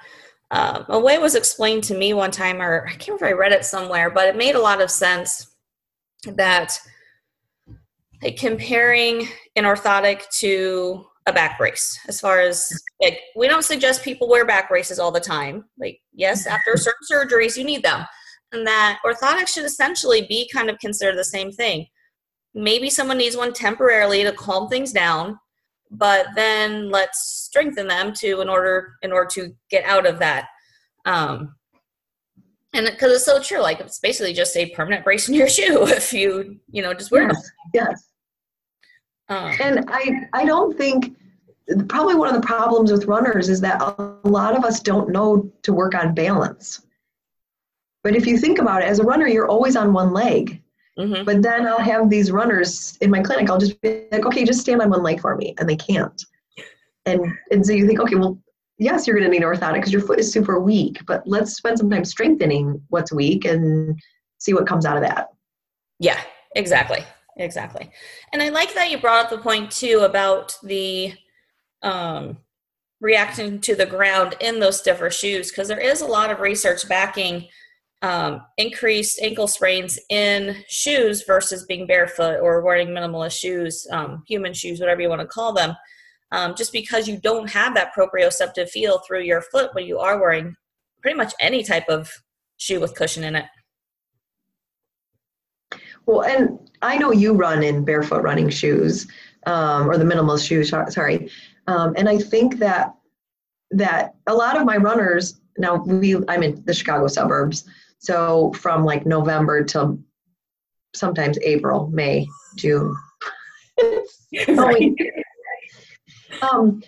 Uh, 0.50 0.84
a 0.88 1.00
way 1.00 1.17
was 1.17 1.36
explained 1.36 1.84
to 1.86 1.98
me 1.98 2.13
one 2.13 2.32
time, 2.32 2.62
or 2.62 2.88
I 2.88 2.91
can't 2.91 3.20
remember 3.20 3.25
if 3.25 3.34
I 3.34 3.34
read 3.34 3.51
it 3.51 3.65
somewhere, 3.65 4.10
but 4.10 4.27
it 4.27 4.38
made 4.38 4.56
a 4.56 4.62
lot 4.62 4.82
of 4.82 4.89
sense 4.89 5.57
that 6.36 6.77
like 8.22 8.38
comparing 8.38 9.27
an 9.55 9.63
orthotic 9.63 10.27
to 10.39 11.05
a 11.27 11.34
back 11.34 11.57
brace 11.57 12.00
as 12.07 12.19
far 12.22 12.39
as 12.39 12.72
like 13.01 13.19
we 13.36 13.48
don't 13.48 13.65
suggest 13.65 14.03
people 14.03 14.29
wear 14.29 14.46
back 14.46 14.69
braces 14.69 15.00
all 15.00 15.12
the 15.12 15.19
time. 15.19 15.65
Like 15.77 16.00
yes 16.13 16.46
after 16.46 16.72
certain 16.77 17.07
surgeries 17.12 17.57
you 17.57 17.63
need 17.63 17.84
them. 17.84 18.05
And 18.53 18.65
that 18.65 19.00
orthotics 19.05 19.50
should 19.50 19.65
essentially 19.65 20.25
be 20.27 20.50
kind 20.53 20.69
of 20.69 20.79
considered 20.79 21.17
the 21.17 21.24
same 21.24 21.51
thing. 21.51 21.86
Maybe 22.53 22.89
someone 22.89 23.17
needs 23.17 23.36
one 23.36 23.53
temporarily 23.53 24.24
to 24.24 24.31
calm 24.31 24.69
things 24.69 24.91
down 24.91 25.38
but 25.91 26.27
then 26.36 26.89
let's 26.89 27.46
strengthen 27.46 27.88
them 27.88 28.13
to 28.13 28.41
in 28.41 28.50
order 28.50 28.96
in 29.01 29.12
order 29.12 29.29
to 29.34 29.53
get 29.69 29.84
out 29.86 30.05
of 30.05 30.19
that 30.19 30.48
um, 31.05 31.55
and 32.74 32.86
because 32.86 33.12
it's 33.12 33.25
so 33.25 33.41
true 33.41 33.59
like 33.59 33.79
it's 33.79 34.00
basically 34.00 34.33
just 34.33 34.55
a 34.57 34.69
permanent 34.71 35.03
brace 35.03 35.27
in 35.27 35.33
your 35.33 35.50
shoe 35.57 35.86
if 35.88 36.13
you 36.13 36.59
you 36.69 36.81
know 36.81 36.93
just 36.93 37.12
wear 37.12 37.24
yes, 37.24 37.36
them 37.36 37.51
yes. 37.74 38.03
Um, 39.29 39.57
and 39.59 39.86
i 39.89 40.27
i 40.33 40.45
don't 40.45 40.77
think 40.77 41.17
probably 41.88 42.15
one 42.15 42.33
of 42.33 42.39
the 42.39 42.45
problems 42.45 42.91
with 42.91 43.05
runners 43.05 43.50
is 43.50 43.59
that 43.62 43.81
a 43.81 44.27
lot 44.27 44.55
of 44.55 44.63
us 44.63 44.79
don't 44.79 45.09
know 45.09 45.51
to 45.63 45.74
work 45.74 45.95
on 45.95 46.13
balance. 46.13 46.83
But 48.03 48.15
if 48.15 48.25
you 48.25 48.38
think 48.38 48.59
about 48.59 48.81
it 48.81 48.86
as 48.86 49.00
a 49.00 49.03
runner 49.03 49.27
you're 49.27 49.47
always 49.47 49.75
on 49.75 49.93
one 49.93 50.13
leg. 50.13 50.62
Mm-hmm. 50.97 51.25
but 51.25 51.43
then 51.43 51.67
i'll 51.67 51.77
have 51.77 52.09
these 52.09 52.31
runners 52.31 52.97
in 53.01 53.12
my 53.12 53.21
clinic 53.21 53.51
i'll 53.51 53.59
just 53.59 53.79
be 53.81 54.05
like 54.12 54.25
okay 54.25 54.43
just 54.43 54.62
stand 54.62 54.81
on 54.81 54.89
one 54.89 55.03
leg 55.03 55.21
for 55.21 55.36
me 55.36 55.53
and 55.59 55.69
they 55.69 55.75
can't. 55.75 56.25
And 57.05 57.21
and 57.51 57.63
so 57.63 57.71
you 57.74 57.86
think 57.86 58.00
okay 58.00 58.15
well 58.15 58.39
yes, 58.77 59.07
you're 59.07 59.17
going 59.17 59.29
to 59.29 59.38
need 59.38 59.46
orthotic 59.46 59.75
because 59.75 59.93
your 59.93 60.01
foot 60.01 60.19
is 60.19 60.31
super 60.31 60.60
weak, 60.60 61.05
but 61.05 61.24
let's 61.25 61.55
spend 61.55 61.77
some 61.77 61.89
time 61.89 62.05
strengthening 62.05 62.81
what's 62.89 63.12
weak 63.12 63.46
and 63.46 64.00
see 64.38 64.53
what 64.53 64.67
comes 64.67 64.86
out 64.86 64.98
of 64.98 65.03
that. 65.03 65.29
Yeah, 66.00 66.19
exactly. 66.55 67.03
Exactly. 67.38 67.91
And 68.34 68.41
I 68.41 68.50
like 68.50 68.74
that 68.74 68.89
you 68.89 68.98
brought 68.98 69.25
up 69.25 69.29
the 69.29 69.38
point 69.38 69.72
too 69.72 70.01
about 70.03 70.55
the 70.63 71.13
um, 71.84 72.38
reacting 73.00 73.60
to 73.62 73.75
the 73.75 73.86
ground 73.86 74.36
in 74.39 74.60
those 74.60 74.79
stiffer 74.79 75.10
shoes 75.10 75.51
because 75.51 75.67
there 75.67 75.79
is 75.79 76.01
a 76.01 76.07
lot 76.07 76.31
of 76.31 76.39
research 76.39 76.88
backing 76.89 77.48
um, 78.01 78.41
increased 78.57 79.19
ankle 79.22 79.48
sprains 79.48 80.00
in 80.10 80.63
shoes 80.67 81.24
versus 81.25 81.65
being 81.65 81.88
barefoot 81.88 82.39
or 82.41 82.62
wearing 82.62 82.89
minimalist 82.89 83.39
shoes, 83.39 83.88
um, 83.91 84.24
human 84.27 84.53
shoes, 84.53 84.79
whatever 84.79 85.01
you 85.01 85.10
want 85.10 85.22
to 85.22 85.27
call 85.27 85.53
them. 85.53 85.75
Um, 86.31 86.55
just 86.55 86.74
because 86.74 87.07
you 87.07 87.17
don't 87.17 87.50
have 87.50 87.74
that 87.75 87.93
proprioceptive 87.98 88.69
feel 88.69 89.00
through 89.00 89.22
your 89.22 89.41
foot 89.41 89.74
when 89.74 89.86
you 89.86 90.00
are 90.00 90.19
wearing 90.19 90.55
pretty 91.01 91.15
much 91.15 91.34
any 91.39 91.63
type 91.63 91.88
of 91.88 92.12
shoe 92.57 92.81
with 92.81 92.96
cushion 92.96 93.24
in 93.24 93.36
it. 93.36 93.46
Well, 96.05 96.24
and 96.24 96.60
I 96.81 96.98
know 96.98 97.12
you 97.12 97.34
run 97.34 97.63
in 97.63 97.86
barefoot 97.86 98.24
running 98.24 98.50
shoes 98.50 99.07
um, 99.46 99.89
or 99.89 99.98
the 99.98 100.05
minimalist 100.05 100.48
shoes. 100.48 100.69
Sorry, 100.69 101.29
um, 101.67 101.93
and 101.98 102.10
I 102.10 102.17
think 102.17 102.57
that 102.60 102.93
that 103.72 104.15
a 104.27 104.34
lot 104.34 104.57
of 104.57 104.65
my 104.65 104.77
runners 104.77 105.39
now 105.57 105.84
we 105.84 106.15
I'm 106.27 106.43
in 106.43 106.63
the 106.65 106.74
Chicago 106.74 107.07
suburbs, 107.07 107.65
so 108.00 108.53
from 108.53 108.86
like 108.86 109.05
November 109.05 109.63
till 109.63 110.00
sometimes 110.96 111.38
April, 111.39 111.88
May, 111.88 112.27
June. 112.55 112.96
um, 116.41 116.82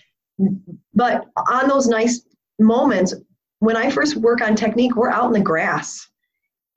but 0.93 1.25
on 1.47 1.67
those 1.67 1.87
nice 1.87 2.21
moments, 2.59 3.13
when 3.59 3.75
I 3.75 3.89
first 3.89 4.15
work 4.15 4.41
on 4.41 4.55
technique, 4.55 4.95
we're 4.95 5.09
out 5.09 5.27
in 5.27 5.33
the 5.33 5.39
grass, 5.39 6.07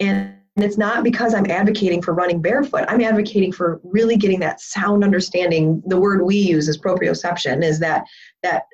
and 0.00 0.34
it's 0.56 0.76
not 0.76 1.02
because 1.04 1.32
I'm 1.32 1.50
advocating 1.50 2.02
for 2.02 2.12
running 2.12 2.42
barefoot. 2.42 2.84
I'm 2.88 3.00
advocating 3.00 3.52
for 3.52 3.80
really 3.84 4.16
getting 4.16 4.40
that 4.40 4.60
sound 4.60 5.02
understanding. 5.02 5.82
The 5.86 5.98
word 5.98 6.22
we 6.22 6.36
use 6.36 6.68
is 6.68 6.78
proprioception, 6.78 7.64
is 7.64 7.78
that 7.80 8.04
that 8.42 8.64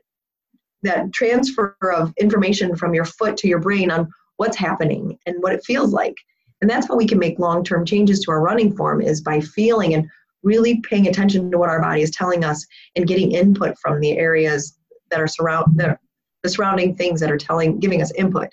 that 0.83 1.12
transfer 1.12 1.76
of 1.95 2.12
information 2.19 2.76
from 2.76 2.95
your 2.95 3.05
foot 3.05 3.37
to 3.38 3.49
your 3.49 3.61
brain 3.61 3.90
on 3.90 4.09
what's 4.37 4.57
happening 4.57 5.19
and 5.26 5.37
what 5.40 5.52
it 5.52 5.64
feels 5.64 5.93
like. 5.93 6.14
And 6.61 6.71
that's 6.71 6.88
how 6.88 6.97
we 6.97 7.07
can 7.07 7.19
make 7.19 7.38
long-term 7.38 7.85
changes 7.85 8.21
to 8.21 8.31
our 8.31 8.40
running 8.40 8.76
form 8.76 9.00
is 9.00 9.21
by 9.21 9.40
feeling 9.40 9.95
and 9.95 10.09
really 10.42 10.80
paying 10.80 11.09
attention 11.09 11.50
to 11.50 11.59
what 11.59 11.68
our 11.68 11.80
body 11.80 12.02
is 12.02 12.11
telling 12.11 12.45
us 12.45 12.64
and 12.97 13.07
getting 13.07 13.33
input 13.33 13.76
from 13.78 14.00
the 14.00 14.16
areas 14.18 14.78
that 15.11 15.21
are 15.21 15.26
surround 15.26 15.78
that 15.78 15.99
the 16.42 16.49
surrounding 16.49 16.95
things 16.95 17.21
that 17.21 17.30
are 17.30 17.38
telling 17.38 17.80
giving 17.80 18.00
us 18.00 18.12
input. 18.12 18.49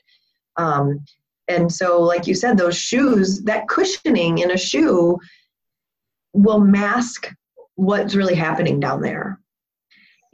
Um, 0.58 1.06
and 1.48 1.72
so, 1.72 2.02
like 2.02 2.26
you 2.26 2.34
said, 2.34 2.58
those 2.58 2.76
shoes, 2.76 3.44
that 3.44 3.68
cushioning 3.68 4.40
in 4.40 4.52
a 4.52 4.58
shoe 4.58 5.20
will 6.34 6.60
mask 6.60 7.32
what's 7.76 8.16
really 8.16 8.36
happening 8.36 8.80
down 8.80 9.02
there. 9.02 9.40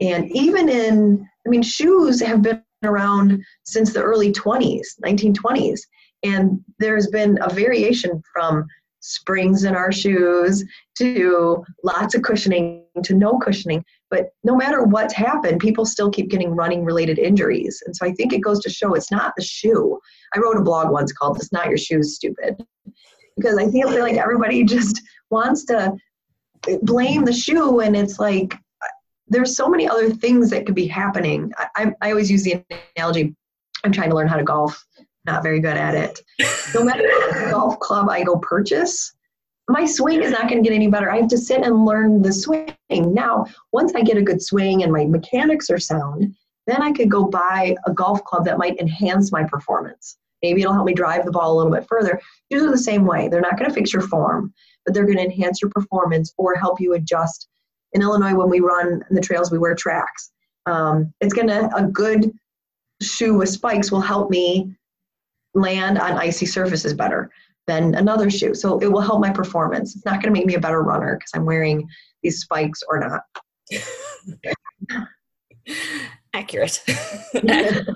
And 0.00 0.30
even 0.34 0.68
in, 0.68 1.28
I 1.46 1.48
mean, 1.48 1.62
shoes 1.62 2.20
have 2.22 2.42
been 2.42 2.62
around 2.82 3.42
since 3.64 3.92
the 3.92 4.02
early 4.02 4.32
20s, 4.32 4.86
1920s. 5.04 5.80
And 6.24 6.60
there's 6.78 7.08
been 7.08 7.38
a 7.42 7.52
variation 7.52 8.22
from 8.32 8.66
springs 9.02 9.64
in 9.64 9.74
our 9.74 9.92
shoes 9.92 10.64
to 10.96 11.62
lots 11.82 12.14
of 12.14 12.22
cushioning 12.22 12.84
to 13.02 13.14
no 13.14 13.38
cushioning. 13.38 13.84
But 14.10 14.30
no 14.44 14.56
matter 14.56 14.84
what's 14.84 15.12
happened, 15.12 15.60
people 15.60 15.84
still 15.84 16.10
keep 16.10 16.30
getting 16.30 16.50
running 16.50 16.84
related 16.84 17.18
injuries. 17.18 17.82
And 17.84 17.94
so 17.94 18.06
I 18.06 18.12
think 18.12 18.32
it 18.32 18.40
goes 18.40 18.60
to 18.60 18.70
show 18.70 18.94
it's 18.94 19.10
not 19.10 19.34
the 19.36 19.42
shoe. 19.42 19.98
I 20.34 20.38
wrote 20.38 20.56
a 20.56 20.62
blog 20.62 20.90
once 20.90 21.12
called 21.12 21.36
It's 21.36 21.52
Not 21.52 21.68
Your 21.68 21.78
Shoes 21.78 22.14
Stupid. 22.14 22.64
Because 23.36 23.58
I 23.58 23.68
feel 23.70 23.90
like 23.90 24.16
everybody 24.16 24.64
just 24.64 25.02
wants 25.30 25.64
to 25.66 25.94
blame 26.82 27.24
the 27.24 27.32
shoe 27.32 27.80
and 27.80 27.96
it's 27.96 28.20
like 28.20 28.54
uh, 28.54 28.88
there's 29.26 29.56
so 29.56 29.68
many 29.68 29.88
other 29.88 30.10
things 30.10 30.50
that 30.50 30.64
could 30.64 30.76
be 30.76 30.86
happening. 30.86 31.52
I, 31.56 31.66
I, 31.76 31.92
I 32.02 32.10
always 32.10 32.30
use 32.30 32.44
the 32.44 32.62
analogy 32.96 33.34
I'm 33.84 33.92
trying 33.92 34.10
to 34.10 34.16
learn 34.16 34.28
how 34.28 34.36
to 34.36 34.44
golf, 34.44 34.84
not 35.24 35.42
very 35.42 35.60
good 35.60 35.76
at 35.76 35.94
it. 35.94 36.20
No 36.74 36.84
matter 36.84 37.02
what 37.02 37.50
golf 37.50 37.78
club 37.78 38.08
I 38.08 38.22
go 38.22 38.36
purchase, 38.36 39.12
my 39.68 39.86
swing 39.86 40.22
is 40.22 40.32
not 40.32 40.48
going 40.48 40.62
to 40.62 40.68
get 40.68 40.74
any 40.74 40.88
better. 40.88 41.10
I 41.10 41.18
have 41.18 41.28
to 41.28 41.38
sit 41.38 41.62
and 41.64 41.84
learn 41.84 42.22
the 42.22 42.32
swing. 42.32 42.74
Now, 42.90 43.46
once 43.72 43.94
I 43.94 44.02
get 44.02 44.16
a 44.16 44.22
good 44.22 44.42
swing 44.42 44.82
and 44.82 44.92
my 44.92 45.04
mechanics 45.04 45.70
are 45.70 45.78
sound, 45.78 46.34
then 46.66 46.82
I 46.82 46.92
could 46.92 47.10
go 47.10 47.24
buy 47.24 47.76
a 47.86 47.92
golf 47.92 48.24
club 48.24 48.44
that 48.44 48.58
might 48.58 48.78
enhance 48.78 49.32
my 49.32 49.44
performance. 49.44 50.18
Maybe 50.42 50.62
it'll 50.62 50.74
help 50.74 50.86
me 50.86 50.94
drive 50.94 51.24
the 51.24 51.30
ball 51.30 51.52
a 51.52 51.56
little 51.56 51.72
bit 51.72 51.86
further. 51.88 52.20
Usually 52.50 52.70
the 52.70 52.78
same 52.78 53.06
way. 53.06 53.28
They're 53.28 53.40
not 53.40 53.56
going 53.56 53.70
to 53.70 53.74
fix 53.74 53.92
your 53.92 54.02
form, 54.02 54.52
but 54.84 54.92
they're 54.92 55.06
going 55.06 55.18
to 55.18 55.24
enhance 55.24 55.62
your 55.62 55.70
performance 55.70 56.32
or 56.36 56.56
help 56.56 56.80
you 56.80 56.94
adjust. 56.94 57.48
In 57.92 58.02
Illinois, 58.02 58.34
when 58.34 58.48
we 58.48 58.60
run 58.60 59.04
the 59.10 59.20
trails, 59.20 59.52
we 59.52 59.58
wear 59.58 59.74
tracks. 59.74 60.32
Um, 60.66 61.12
it's 61.20 61.34
going 61.34 61.48
to, 61.48 61.74
a 61.76 61.84
good 61.84 62.32
shoe 63.00 63.34
with 63.34 63.48
spikes 63.48 63.92
will 63.92 64.00
help 64.00 64.30
me 64.30 64.74
land 65.54 65.98
on 65.98 66.12
icy 66.12 66.46
surfaces 66.46 66.94
better 66.94 67.30
than 67.66 67.94
another 67.94 68.30
shoe. 68.30 68.54
So 68.54 68.78
it 68.80 68.90
will 68.90 69.00
help 69.00 69.20
my 69.20 69.30
performance. 69.30 69.94
It's 69.94 70.04
not 70.04 70.22
going 70.22 70.34
to 70.34 70.38
make 70.38 70.46
me 70.46 70.54
a 70.54 70.60
better 70.60 70.82
runner 70.82 71.16
because 71.16 71.30
I'm 71.34 71.44
wearing 71.44 71.88
these 72.22 72.40
spikes 72.40 72.82
or 72.88 72.98
not. 73.00 73.22
Accurate. 76.34 76.82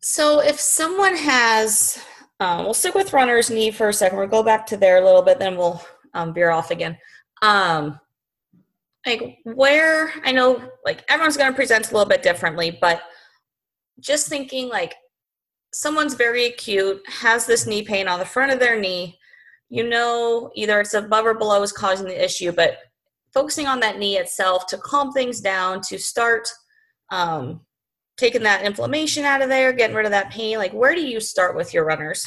so 0.00 0.40
if 0.40 0.58
someone 0.58 1.16
has, 1.16 2.02
um, 2.40 2.64
we'll 2.64 2.74
stick 2.74 2.94
with 2.94 3.12
runner's 3.12 3.50
knee 3.50 3.70
for 3.70 3.88
a 3.88 3.92
second. 3.92 4.18
We'll 4.18 4.26
go 4.26 4.42
back 4.42 4.66
to 4.66 4.76
there 4.76 5.00
a 5.00 5.04
little 5.04 5.22
bit, 5.22 5.38
then 5.38 5.56
we'll 5.56 5.80
um, 6.14 6.34
veer 6.34 6.50
off 6.50 6.72
again. 6.72 6.98
Um, 7.42 8.00
like 9.06 9.38
where 9.44 10.12
I 10.24 10.32
know, 10.32 10.60
like 10.84 11.04
everyone's 11.08 11.36
going 11.36 11.52
to 11.52 11.56
present 11.56 11.90
a 11.90 11.94
little 11.94 12.08
bit 12.08 12.24
differently, 12.24 12.76
but 12.80 13.02
just 14.00 14.28
thinking 14.28 14.68
like 14.68 14.94
someone's 15.72 16.14
very 16.14 16.46
acute, 16.46 17.02
has 17.06 17.46
this 17.46 17.66
knee 17.66 17.82
pain 17.82 18.08
on 18.08 18.18
the 18.18 18.24
front 18.24 18.52
of 18.52 18.58
their 18.58 18.78
knee, 18.78 19.18
you 19.68 19.88
know, 19.88 20.50
either 20.54 20.80
it's 20.80 20.94
above 20.94 21.26
or 21.26 21.34
below 21.34 21.62
is 21.62 21.72
causing 21.72 22.06
the 22.06 22.24
issue, 22.24 22.52
but 22.52 22.78
focusing 23.34 23.66
on 23.66 23.80
that 23.80 23.98
knee 23.98 24.16
itself 24.16 24.66
to 24.66 24.78
calm 24.78 25.12
things 25.12 25.40
down, 25.40 25.80
to 25.82 25.98
start 25.98 26.48
um, 27.10 27.60
taking 28.16 28.42
that 28.42 28.64
inflammation 28.64 29.24
out 29.24 29.42
of 29.42 29.48
there, 29.48 29.72
getting 29.72 29.96
rid 29.96 30.06
of 30.06 30.12
that 30.12 30.30
pain. 30.30 30.58
Like, 30.58 30.72
where 30.72 30.94
do 30.94 31.02
you 31.02 31.20
start 31.20 31.56
with 31.56 31.74
your 31.74 31.84
runners? 31.84 32.26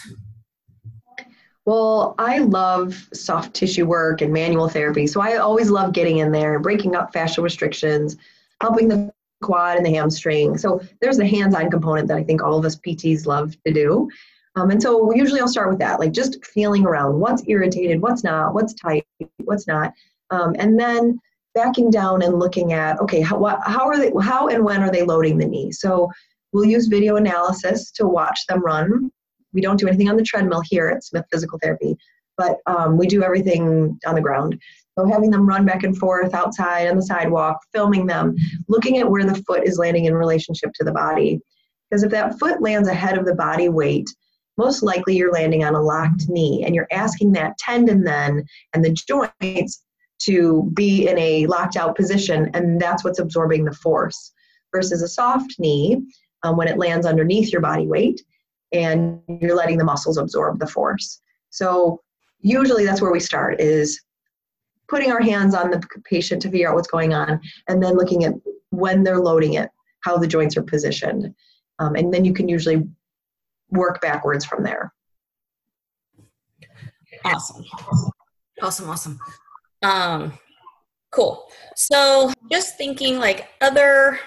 Well, 1.66 2.16
I 2.18 2.40
love 2.40 3.08
soft 3.14 3.54
tissue 3.54 3.86
work 3.86 4.22
and 4.22 4.34
manual 4.34 4.70
therapy. 4.70 5.08
So 5.08 5.22
I 5.22 5.38
always 5.38 5.70
love 5.70 5.94
getting 5.94 6.18
in 6.18 6.32
there, 6.32 6.60
breaking 6.60 6.96
up 6.96 7.14
fascial 7.14 7.44
restrictions, 7.44 8.18
helping 8.62 8.88
the 8.88 9.12
quad 9.42 9.78
and 9.78 9.86
the 9.86 9.94
hamstring. 9.94 10.58
So 10.58 10.82
there's 11.02 11.18
the 11.18 11.28
hands-on 11.28 11.70
component 11.70 12.08
that 12.08 12.18
I 12.18 12.24
think 12.24 12.42
all 12.42 12.58
of 12.58 12.66
us 12.66 12.76
PTs 12.78 13.26
love 13.26 13.56
to 13.66 13.74
do. 13.74 14.10
Um, 14.56 14.72
and 14.72 14.82
so 14.82 15.14
usually 15.14 15.40
I'll 15.40 15.48
start 15.48 15.70
with 15.70 15.80
that, 15.80 16.00
like 16.00 16.12
just 16.12 16.44
feeling 16.46 16.86
around 16.86 17.20
what's 17.20 17.44
irritated, 17.48 18.02
what's 18.02 18.24
not, 18.24 18.54
what's 18.54 18.74
tight, 18.74 19.06
what's 19.38 19.68
not, 19.68 19.94
um, 20.32 20.56
and 20.60 20.80
then 20.80 21.20
backing 21.56 21.90
down 21.90 22.22
and 22.22 22.40
looking 22.40 22.74
at 22.74 23.00
okay, 23.00 23.22
how 23.22 23.38
what, 23.38 23.60
how 23.66 23.88
are 23.88 23.98
they, 23.98 24.12
how 24.22 24.48
and 24.48 24.64
when 24.64 24.82
are 24.82 24.92
they 24.92 25.04
loading 25.04 25.38
the 25.38 25.46
knee? 25.46 25.72
So 25.72 26.10
we'll 26.52 26.66
use 26.66 26.88
video 26.88 27.16
analysis 27.16 27.92
to 27.92 28.06
watch 28.06 28.46
them 28.48 28.64
run. 28.64 29.12
We 29.54 29.62
don't 29.62 29.80
do 29.80 29.88
anything 29.88 30.10
on 30.10 30.18
the 30.18 30.24
treadmill 30.24 30.62
here 30.66 30.90
at 30.90 31.04
Smith 31.04 31.26
Physical 31.32 31.60
Therapy, 31.62 31.96
but 32.40 32.60
um, 32.68 32.98
we 32.98 33.06
do 33.06 33.22
everything 33.22 34.00
on 34.08 34.16
the 34.16 34.22
ground. 34.22 34.58
So 34.98 35.06
having 35.06 35.30
them 35.30 35.48
run 35.48 35.66
back 35.66 35.84
and 35.84 35.96
forth 35.98 36.34
outside 36.34 36.88
on 36.88 36.96
the 36.96 37.04
sidewalk, 37.04 37.58
filming 37.74 38.08
them, 38.08 38.34
looking 38.70 38.98
at 38.98 39.10
where 39.10 39.26
the 39.26 39.44
foot 39.44 39.68
is 39.68 39.78
landing 39.78 40.06
in 40.06 40.16
relationship 40.16 40.72
to 40.76 40.86
the 40.86 40.94
body. 40.94 41.42
Because 41.90 42.04
if 42.04 42.12
that 42.12 42.40
foot 42.40 42.62
lands 42.62 42.88
ahead 42.88 43.18
of 43.18 43.26
the 43.26 43.36
body 43.36 43.68
weight, 43.68 44.10
most 44.58 44.84
likely 44.84 45.18
you're 45.18 45.34
landing 45.34 45.66
on 45.66 45.76
a 45.76 45.82
locked 45.82 46.30
knee 46.30 46.64
and 46.66 46.74
you're 46.74 46.88
asking 46.92 47.34
that 47.34 47.58
tendon 47.58 48.04
then 48.04 48.46
and 48.74 48.84
the 48.84 48.96
joints 49.08 49.84
to 50.20 50.70
be 50.74 51.08
in 51.08 51.18
a 51.18 51.46
locked 51.48 51.76
out 51.76 51.96
position 51.96 52.50
and 52.54 52.80
that's 52.80 53.04
what's 53.04 53.20
absorbing 53.20 53.64
the 53.64 53.74
force 53.74 54.34
versus 54.74 55.02
a 55.02 55.08
soft 55.08 55.56
knee 55.60 56.02
um, 56.44 56.58
when 56.58 56.68
it 56.68 56.78
lands 56.78 57.06
underneath 57.06 57.54
your 57.54 57.62
body 57.62 57.88
weight 57.88 58.22
and 58.74 59.22
you're 59.40 59.56
letting 59.56 59.78
the 59.78 59.84
muscles 59.84 60.18
absorb 60.18 60.60
the 60.60 60.68
force 60.68 61.22
so 61.50 62.02
usually 62.42 62.86
that's 62.86 63.02
where 63.02 63.12
we 63.12 63.20
start 63.20 63.60
is 63.60 64.02
putting 64.88 65.12
our 65.12 65.22
hands 65.22 65.54
on 65.54 65.70
the 65.70 65.82
patient 66.06 66.42
to 66.42 66.50
figure 66.50 66.70
out 66.70 66.76
what's 66.76 66.88
going 66.88 67.14
on 67.14 67.40
and 67.68 67.82
then 67.82 67.96
looking 67.96 68.24
at 68.26 68.34
when 68.70 69.04
they're 69.04 69.20
loading 69.20 69.54
it 69.54 69.70
how 70.02 70.18
the 70.18 70.28
joints 70.28 70.58
are 70.58 70.64
positioned 70.64 71.34
um, 71.80 71.96
and 71.96 72.14
then 72.14 72.26
you 72.26 72.34
can 72.34 72.48
usually 72.48 72.88
work 73.70 74.02
backwards 74.02 74.46
from 74.46 74.64
there 74.64 74.94
awesome 77.26 77.64
awesome 78.62 78.90
awesome 78.90 79.20
um 79.84 80.34
Cool. 81.12 81.48
So 81.76 82.32
just 82.52 82.78
thinking 82.78 83.18
like 83.20 83.50
other 83.62 84.20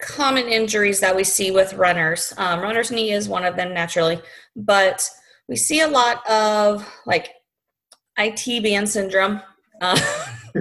common 0.00 0.46
injuries 0.46 1.00
that 1.00 1.14
we 1.14 1.24
see 1.24 1.50
with 1.50 1.74
runners. 1.74 2.32
Um, 2.36 2.60
runner's 2.60 2.90
knee 2.90 3.12
is 3.12 3.28
one 3.28 3.44
of 3.44 3.56
them 3.56 3.74
naturally, 3.74 4.20
but 4.54 5.08
we 5.48 5.56
see 5.56 5.80
a 5.80 5.88
lot 5.88 6.26
of 6.30 6.88
like 7.04 7.30
IT 8.20 8.62
band 8.62 8.88
syndrome. 8.88 9.40
Uh, 9.80 9.98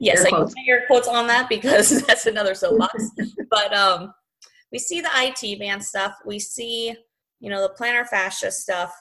yes, 0.00 0.24
I 0.24 0.30
can 0.30 0.44
put 0.46 0.54
your 0.64 0.86
quotes 0.86 1.08
on 1.08 1.26
that 1.28 1.48
because 1.48 2.02
that's 2.06 2.26
another 2.26 2.54
soapbox. 2.54 3.10
but 3.50 3.72
um, 3.72 4.12
we 4.72 4.78
see 4.78 5.00
the 5.00 5.10
IT 5.14 5.58
band 5.58 5.84
stuff. 5.84 6.14
We 6.24 6.38
see, 6.38 6.94
you 7.40 7.50
know, 7.50 7.62
the 7.62 7.74
plantar 7.74 8.06
fascia 8.06 8.50
stuff. 8.50 8.92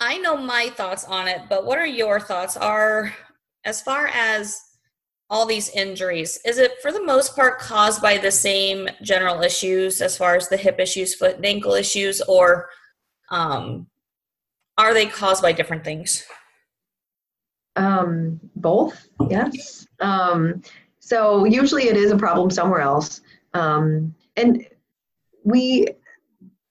I 0.00 0.18
know 0.18 0.36
my 0.36 0.70
thoughts 0.70 1.04
on 1.04 1.28
it, 1.28 1.42
but 1.48 1.64
what 1.64 1.78
are 1.78 1.86
your 1.86 2.20
thoughts? 2.20 2.56
Are 2.56 3.14
as 3.64 3.80
far 3.80 4.08
as 4.08 4.60
all 5.30 5.46
these 5.46 5.70
injuries, 5.70 6.38
is 6.44 6.58
it 6.58 6.72
for 6.82 6.92
the 6.92 7.02
most 7.02 7.34
part 7.34 7.58
caused 7.58 8.02
by 8.02 8.18
the 8.18 8.30
same 8.30 8.88
general 9.02 9.42
issues 9.42 10.02
as 10.02 10.16
far 10.16 10.36
as 10.36 10.48
the 10.48 10.56
hip 10.56 10.78
issues, 10.78 11.14
foot 11.14 11.36
and 11.36 11.46
ankle 11.46 11.72
issues, 11.72 12.20
or 12.22 12.68
um, 13.30 13.86
are 14.76 14.94
they 14.94 15.06
caused 15.06 15.42
by 15.42 15.52
different 15.52 15.84
things? 15.84 16.24
Um, 17.76 18.40
both, 18.56 19.08
yes. 19.28 19.86
Um, 20.00 20.62
so 20.98 21.44
usually 21.44 21.88
it 21.88 21.96
is 21.96 22.10
a 22.10 22.16
problem 22.16 22.50
somewhere 22.50 22.80
else. 22.80 23.20
Um, 23.52 24.14
and 24.36 24.66
we, 25.44 25.88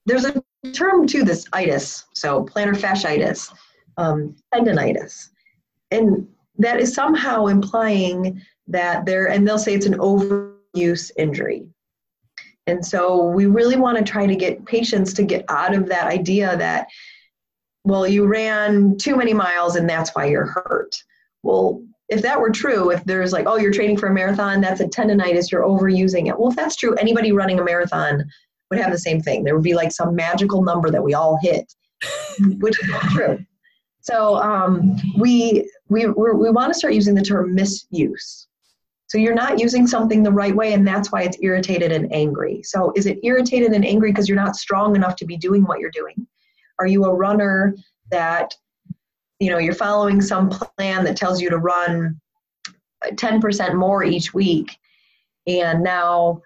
there's 0.06 0.26
a 0.26 0.44
term 0.74 1.08
to 1.08 1.24
this 1.24 1.46
itis, 1.54 2.06
so 2.14 2.46
plantar 2.46 2.76
fasciitis, 2.76 3.54
um, 3.98 4.36
tendonitis. 4.54 5.30
And 5.92 6.28
that 6.58 6.80
is 6.80 6.94
somehow 6.94 7.48
implying 7.48 8.42
that 8.68 9.06
there, 9.06 9.28
and 9.30 9.48
they'll 9.48 9.60
say 9.60 9.74
it's 9.74 9.86
an 9.86 9.98
overuse 10.00 11.12
injury. 11.18 11.68
And 12.66 12.86
so 12.86 13.28
we 13.28 13.46
really 13.46 13.76
want 13.76 13.98
to 13.98 14.04
try 14.04 14.26
to 14.26 14.36
get 14.36 14.66
patients 14.66 15.14
to 15.16 15.24
get 15.24 15.44
out 15.50 15.74
of 15.74 15.88
that 15.88 16.08
idea 16.08 16.56
that, 16.58 16.88
well, 17.84 18.08
you 18.08 18.26
ran 18.26 18.98
too 18.98 19.16
many 19.16 19.34
miles 19.34 19.76
and 19.76 19.90
that's 19.90 20.16
why 20.16 20.26
you're 20.26 20.46
hurt. 20.46 20.96
Well, 21.44 21.84
if 22.10 22.22
that 22.22 22.40
were 22.40 22.52
true, 22.52 22.92
if 22.92 23.04
there's 23.06 23.34
like, 23.34 23.46
oh, 23.48 23.58
you're 23.58 23.74
training 23.74 23.98
for 23.98 24.08
a 24.08 24.14
marathon, 24.14 24.62
that's 24.62 24.82
a 24.82 24.88
tendonitis, 24.88 25.52
you're 25.52 25.64
overusing 25.64 26.28
it. 26.28 26.38
Well, 26.38 26.50
if 26.50 26.56
that's 26.56 26.76
true, 26.76 26.94
anybody 26.96 27.32
running 27.32 27.60
a 27.60 27.64
marathon 27.64 28.24
would 28.70 28.80
have 28.80 28.92
the 28.92 28.98
same 28.98 29.22
thing. 29.22 29.44
There 29.44 29.56
would 29.56 29.64
be 29.64 29.74
like 29.74 29.92
some 29.92 30.16
magical 30.16 30.64
number 30.64 30.90
that 30.90 31.04
we 31.04 31.14
all 31.14 31.38
hit, 31.42 31.74
which 32.60 32.82
is 32.82 32.90
not 32.90 33.04
true. 33.12 33.40
So 34.02 34.36
um, 34.36 34.98
we 35.18 35.70
we 35.88 36.08
we 36.08 36.50
want 36.52 36.74
to 36.74 36.78
start 36.78 36.94
using 36.94 37.16
the 37.16 37.22
term 37.22 37.56
misuse. 37.56 38.48
So 39.08 39.18
you're 39.18 39.36
not 39.36 39.60
using 39.60 39.88
something 39.88 40.24
the 40.24 40.32
right 40.32 40.56
way, 40.56 40.74
and 40.74 40.86
that's 40.86 41.12
why 41.12 41.22
it's 41.24 41.38
irritated 41.42 41.92
and 41.92 42.12
angry. 42.12 42.64
So 42.64 42.92
is 42.96 43.06
it 43.06 43.20
irritated 43.24 43.72
and 43.72 43.86
angry 43.86 44.12
because 44.12 44.28
you're 44.28 44.36
not 44.36 44.56
strong 44.56 44.96
enough 44.96 45.16
to 45.18 45.26
be 45.26 45.38
doing 45.38 45.64
what 45.64 45.80
you're 45.80 45.92
doing? 45.92 46.28
Are 46.80 46.88
you 46.88 47.06
a 47.06 47.14
runner 47.14 47.76
that 48.12 48.56
you 49.40 49.50
know 49.50 49.58
you're 49.58 49.74
following 49.74 50.22
some 50.22 50.50
plan 50.50 51.04
that 51.04 51.18
tells 51.18 51.42
you 51.42 51.50
to 51.50 51.58
run 51.58 52.20
10% 53.06 53.76
more 53.76 54.04
each 54.04 54.34
week, 54.34 54.78
and 55.48 55.84
now 55.84 56.42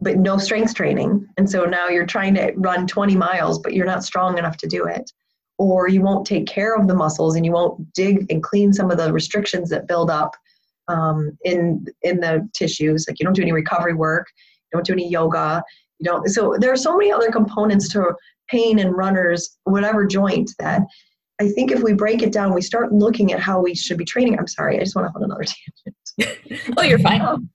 but 0.00 0.18
no 0.18 0.36
strength 0.36 0.74
training, 0.74 1.28
and 1.36 1.48
so 1.48 1.64
now 1.64 1.88
you're 1.88 2.06
trying 2.06 2.34
to 2.34 2.52
run 2.56 2.86
20 2.88 3.14
miles, 3.14 3.60
but 3.60 3.72
you're 3.72 3.86
not 3.86 4.02
strong 4.02 4.36
enough 4.36 4.56
to 4.56 4.66
do 4.66 4.86
it. 4.86 5.12
Or 5.58 5.86
you 5.86 6.02
won't 6.02 6.26
take 6.26 6.46
care 6.46 6.74
of 6.74 6.88
the 6.88 6.94
muscles 6.94 7.36
and 7.36 7.44
you 7.46 7.52
won't 7.52 7.92
dig 7.92 8.26
and 8.32 8.42
clean 8.42 8.72
some 8.72 8.90
of 8.90 8.96
the 8.96 9.12
restrictions 9.12 9.70
that 9.70 9.86
build 9.86 10.10
up 10.10 10.34
um, 10.88 11.38
in 11.44 11.86
in 12.02 12.18
the 12.20 12.48
tissues. 12.52 13.06
Like 13.06 13.20
you 13.20 13.24
don't 13.24 13.36
do 13.36 13.42
any 13.42 13.52
recovery 13.52 13.94
work 13.94 14.26
don't 14.72 14.86
do 14.86 14.92
any 14.92 15.08
yoga 15.08 15.62
you 16.02 16.10
don't 16.10 16.28
so 16.28 16.56
there 16.58 16.72
are 16.72 16.76
so 16.76 16.96
many 16.96 17.12
other 17.12 17.30
components 17.30 17.88
to 17.88 18.12
pain 18.48 18.78
and 18.78 18.96
runners 18.96 19.58
whatever 19.64 20.06
joint 20.06 20.50
that 20.58 20.82
i 21.40 21.48
think 21.48 21.70
if 21.70 21.82
we 21.82 21.92
break 21.92 22.22
it 22.22 22.32
down 22.32 22.54
we 22.54 22.62
start 22.62 22.92
looking 22.92 23.32
at 23.32 23.40
how 23.40 23.60
we 23.60 23.74
should 23.74 23.98
be 23.98 24.04
training 24.04 24.38
i'm 24.38 24.48
sorry 24.48 24.76
i 24.76 24.80
just 24.80 24.96
want 24.96 25.06
to 25.06 25.12
hold 25.12 25.24
another 25.24 25.44
tangent 26.18 26.72
oh 26.76 26.82
you're 26.82 26.98
fine 26.98 27.20
um, 27.20 27.48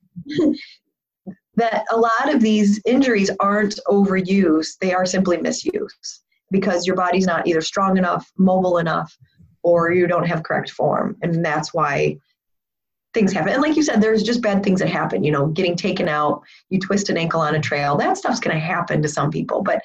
that 1.55 1.83
a 1.91 1.97
lot 1.97 2.33
of 2.33 2.41
these 2.41 2.81
injuries 2.85 3.29
aren't 3.39 3.79
overuse 3.87 4.77
they 4.79 4.93
are 4.93 5.05
simply 5.05 5.37
misuse 5.37 6.21
because 6.51 6.87
your 6.87 6.95
body's 6.95 7.25
not 7.25 7.47
either 7.47 7.61
strong 7.61 7.97
enough, 7.97 8.31
mobile 8.37 8.77
enough, 8.77 9.15
or 9.63 9.91
you 9.91 10.07
don't 10.07 10.27
have 10.27 10.43
correct 10.43 10.71
form. 10.71 11.17
And 11.21 11.43
that's 11.43 11.73
why 11.73 12.17
things 13.13 13.33
happen. 13.33 13.53
And 13.53 13.61
like 13.61 13.75
you 13.75 13.83
said, 13.83 14.01
there's 14.01 14.23
just 14.23 14.41
bad 14.41 14.63
things 14.63 14.79
that 14.79 14.89
happen, 14.89 15.23
you 15.23 15.31
know, 15.31 15.47
getting 15.47 15.75
taken 15.75 16.07
out, 16.07 16.41
you 16.69 16.79
twist 16.79 17.09
an 17.09 17.17
ankle 17.17 17.41
on 17.41 17.55
a 17.55 17.59
trail, 17.59 17.97
that 17.97 18.17
stuff's 18.17 18.39
going 18.39 18.55
to 18.55 18.59
happen 18.61 19.01
to 19.01 19.07
some 19.07 19.31
people. 19.31 19.61
But 19.61 19.81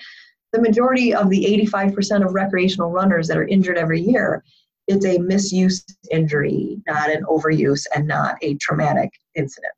the 0.52 0.60
majority 0.60 1.14
of 1.14 1.30
the 1.30 1.44
85% 1.72 2.26
of 2.26 2.34
recreational 2.34 2.90
runners 2.90 3.28
that 3.28 3.38
are 3.38 3.46
injured 3.46 3.78
every 3.78 4.00
year, 4.00 4.44
it's 4.86 5.06
a 5.06 5.18
misuse 5.18 5.84
injury, 6.10 6.80
not 6.86 7.10
an 7.10 7.24
overuse 7.24 7.84
and 7.94 8.06
not 8.06 8.36
a 8.42 8.54
traumatic 8.56 9.10
incident. 9.34 9.72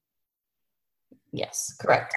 Yes, 1.32 1.76
correct. 1.80 2.16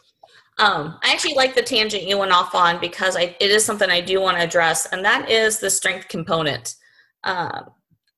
Um, 0.60 0.98
I 1.04 1.12
actually 1.12 1.36
like 1.36 1.54
the 1.54 1.62
tangent 1.62 2.04
you 2.04 2.18
went 2.18 2.32
off 2.32 2.56
on 2.56 2.80
because 2.80 3.16
I, 3.16 3.36
it 3.40 3.52
is 3.52 3.64
something 3.64 3.92
I 3.92 4.02
do 4.02 4.20
want 4.20 4.38
to 4.38 4.44
address, 4.44 4.88
and 4.88 5.06
that 5.06 5.30
is 5.30 5.60
the 5.60 5.70
strength 5.70 6.08
component. 6.08 6.76
Um, 7.24 7.70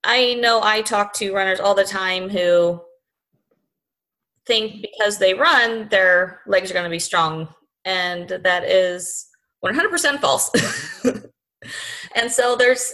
I 0.06 0.36
know 0.36 0.62
I 0.64 0.82
talk 0.82 1.14
to 1.16 1.34
runners 1.34 1.60
all 1.60 1.76
the 1.76 1.84
time 1.84 2.30
who 2.30 2.82
think 4.50 4.82
because 4.82 5.18
they 5.18 5.34
run, 5.34 5.88
their 5.90 6.42
legs 6.48 6.70
are 6.70 6.74
going 6.74 6.84
to 6.84 6.90
be 6.90 7.00
strong, 7.00 7.48
and 7.86 8.28
that 8.44 8.64
is 8.64 9.28
100% 9.64 10.20
false. 10.20 10.52
and 12.16 12.32
so 12.32 12.56
there's 12.56 12.94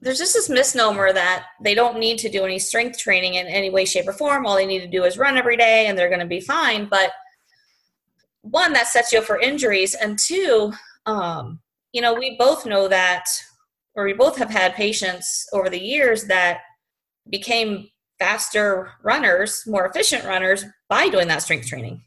there's 0.00 0.18
just 0.18 0.34
this 0.34 0.48
misnomer 0.48 1.12
that 1.12 1.46
they 1.62 1.74
don't 1.74 1.98
need 1.98 2.18
to 2.18 2.28
do 2.28 2.44
any 2.44 2.58
strength 2.58 2.98
training 2.98 3.34
in 3.34 3.46
any 3.46 3.70
way, 3.70 3.84
shape, 3.84 4.08
or 4.08 4.12
form. 4.12 4.44
All 4.46 4.56
they 4.56 4.66
need 4.66 4.80
to 4.80 4.88
do 4.88 5.04
is 5.04 5.18
run 5.18 5.36
every 5.36 5.56
day, 5.56 5.86
and 5.86 5.98
they're 5.98 6.08
going 6.08 6.20
to 6.20 6.26
be 6.26 6.40
fine. 6.40 6.88
But 6.88 7.12
one 8.40 8.72
that 8.72 8.86
sets 8.86 9.12
you 9.12 9.18
up 9.18 9.24
for 9.24 9.38
injuries 9.40 9.94
and 9.94 10.18
two 10.18 10.72
um, 11.06 11.60
you 11.92 12.00
know 12.00 12.14
we 12.14 12.36
both 12.36 12.66
know 12.66 12.88
that 12.88 13.24
or 13.94 14.04
we 14.04 14.12
both 14.12 14.36
have 14.36 14.50
had 14.50 14.74
patients 14.74 15.46
over 15.52 15.70
the 15.70 15.80
years 15.80 16.24
that 16.24 16.60
became 17.30 17.88
faster 18.18 18.92
runners 19.02 19.64
more 19.66 19.86
efficient 19.86 20.24
runners 20.24 20.64
by 20.88 21.08
doing 21.08 21.28
that 21.28 21.42
strength 21.42 21.66
training 21.66 22.02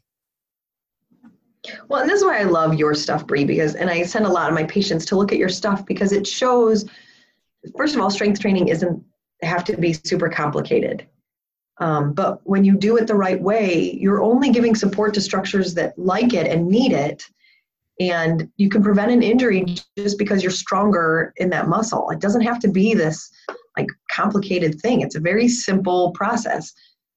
well 1.88 2.00
and 2.00 2.10
this 2.10 2.20
is 2.20 2.24
why 2.24 2.40
i 2.40 2.44
love 2.44 2.74
your 2.74 2.94
stuff 2.94 3.26
Bree 3.26 3.44
because 3.44 3.74
and 3.74 3.90
i 3.90 4.02
send 4.02 4.26
a 4.26 4.30
lot 4.30 4.48
of 4.48 4.54
my 4.54 4.64
patients 4.64 5.04
to 5.06 5.16
look 5.16 5.32
at 5.32 5.38
your 5.38 5.48
stuff 5.48 5.84
because 5.86 6.12
it 6.12 6.26
shows 6.26 6.84
first 7.76 7.94
of 7.94 8.00
all 8.00 8.10
strength 8.10 8.40
training 8.40 8.68
isn't 8.68 9.02
have 9.42 9.64
to 9.64 9.76
be 9.76 9.92
super 9.92 10.28
complicated 10.28 11.06
um, 11.80 12.12
but 12.12 12.40
when 12.44 12.64
you 12.64 12.76
do 12.76 12.98
it 12.98 13.06
the 13.06 13.14
right 13.14 13.40
way, 13.40 13.96
you're 13.98 14.22
only 14.22 14.50
giving 14.50 14.74
support 14.74 15.14
to 15.14 15.20
structures 15.20 15.74
that 15.74 15.98
like 15.98 16.34
it 16.34 16.46
and 16.46 16.68
need 16.68 16.92
it. 16.92 17.24
And 17.98 18.50
you 18.56 18.68
can 18.68 18.82
prevent 18.82 19.10
an 19.10 19.22
injury 19.22 19.76
just 19.96 20.18
because 20.18 20.42
you're 20.42 20.52
stronger 20.52 21.32
in 21.36 21.50
that 21.50 21.68
muscle. 21.68 22.10
It 22.10 22.20
doesn't 22.20 22.42
have 22.42 22.58
to 22.60 22.68
be 22.68 22.94
this 22.94 23.30
like 23.80 23.88
complicated 24.10 24.80
thing. 24.80 25.00
It's 25.00 25.16
a 25.16 25.20
very 25.20 25.48
simple 25.48 26.12
process. 26.12 26.72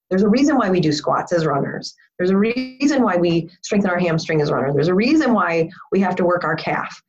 There's 0.10 0.24
a 0.24 0.30
reason 0.30 0.58
why 0.58 0.70
we 0.70 0.80
do 0.80 0.92
squats 0.92 1.32
as 1.34 1.46
runners. 1.46 1.96
There's 2.18 2.30
a 2.30 2.38
reason 2.38 3.02
why 3.04 3.18
we 3.18 3.50
strengthen 3.62 3.90
our 3.90 4.00
hamstring 4.00 4.42
as 4.42 4.52
runners. 4.52 4.74
There's 4.76 4.88
a 4.88 4.94
reason 4.94 5.34
why 5.34 5.70
we 5.92 6.00
have 6.02 6.16
to 6.18 6.26
work 6.26 6.44
our 6.44 6.56
calf. 6.56 7.02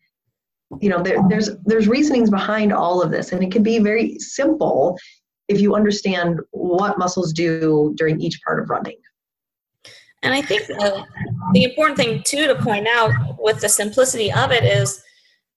You 0.80 0.88
know, 0.88 1.02
there, 1.02 1.18
there's 1.28 1.50
there's 1.64 1.86
reasonings 1.86 2.30
behind 2.30 2.72
all 2.72 3.02
of 3.02 3.10
this, 3.10 3.32
and 3.32 3.42
it 3.44 3.52
can 3.52 3.62
be 3.62 3.78
very 3.78 4.18
simple 4.18 4.98
if 5.48 5.60
you 5.60 5.74
understand 5.74 6.40
what 6.50 6.98
muscles 6.98 7.32
do 7.32 7.92
during 7.96 8.20
each 8.20 8.40
part 8.42 8.60
of 8.60 8.70
running. 8.70 8.96
And 10.22 10.32
I 10.32 10.40
think 10.40 10.66
the, 10.66 11.04
the 11.52 11.64
important 11.64 11.98
thing 11.98 12.22
too 12.24 12.46
to 12.46 12.54
point 12.54 12.88
out 12.88 13.12
with 13.38 13.60
the 13.60 13.68
simplicity 13.68 14.32
of 14.32 14.50
it 14.50 14.64
is 14.64 15.02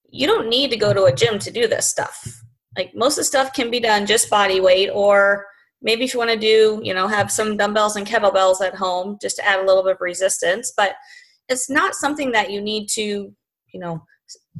you 0.09 0.27
don't 0.27 0.49
need 0.49 0.71
to 0.71 0.77
go 0.77 0.93
to 0.93 1.05
a 1.05 1.15
gym 1.15 1.39
to 1.39 1.51
do 1.51 1.67
this 1.67 1.87
stuff. 1.87 2.43
Like 2.77 2.95
most 2.95 3.13
of 3.13 3.21
the 3.21 3.25
stuff 3.25 3.53
can 3.53 3.71
be 3.71 3.79
done 3.79 4.05
just 4.05 4.29
body 4.29 4.61
weight 4.61 4.89
or 4.93 5.45
maybe 5.81 6.03
if 6.03 6.13
you 6.13 6.19
want 6.19 6.31
to 6.31 6.37
do, 6.37 6.79
you 6.83 6.93
know, 6.93 7.07
have 7.07 7.31
some 7.31 7.57
dumbbells 7.57 7.95
and 7.95 8.07
kettlebells 8.07 8.61
at 8.61 8.75
home 8.75 9.17
just 9.21 9.35
to 9.37 9.45
add 9.45 9.59
a 9.59 9.65
little 9.65 9.83
bit 9.83 9.93
of 9.93 10.01
resistance, 10.01 10.73
but 10.75 10.95
it's 11.49 11.69
not 11.69 11.95
something 11.95 12.31
that 12.31 12.51
you 12.51 12.61
need 12.61 12.87
to, 12.89 13.01
you 13.73 13.79
know, 13.79 14.03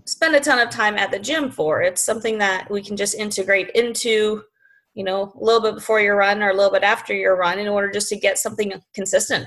spend 0.05 0.35
a 0.35 0.39
ton 0.39 0.59
of 0.59 0.69
time 0.69 0.97
at 0.97 1.11
the 1.11 1.19
gym 1.19 1.51
for. 1.51 1.81
It's 1.81 2.03
something 2.03 2.37
that 2.39 2.69
we 2.69 2.81
can 2.81 2.97
just 2.97 3.15
integrate 3.15 3.69
into 3.71 4.43
you 4.97 5.03
know, 5.03 5.31
a 5.39 5.43
little 5.45 5.61
bit 5.61 5.75
before 5.75 6.01
your 6.01 6.15
run 6.15 6.41
or 6.41 6.49
a 6.49 6.55
little 6.55 6.71
bit 6.71 6.81
after 6.81 7.13
your 7.13 7.37
run 7.37 7.59
in 7.59 7.67
order 7.67 7.91
just 7.91 8.09
to 8.09 8.17
get 8.17 8.39
something 8.39 8.73
consistent. 8.95 9.45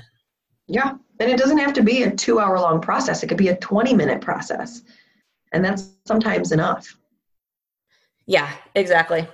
Yeah. 0.67 0.93
And 1.19 1.29
it 1.29 1.37
doesn't 1.37 1.57
have 1.57 1.73
to 1.73 1.83
be 1.83 2.03
a 2.03 2.11
two 2.11 2.39
hour 2.39 2.57
long 2.57 2.79
process, 2.79 3.21
it 3.21 3.27
could 3.27 3.37
be 3.37 3.49
a 3.49 3.57
20 3.57 3.93
minute 3.93 4.21
process. 4.21 4.81
And 5.51 5.63
that's 5.63 5.89
sometimes 6.07 6.53
enough. 6.53 6.95
Yeah, 8.25 8.51
exactly. 8.75 9.27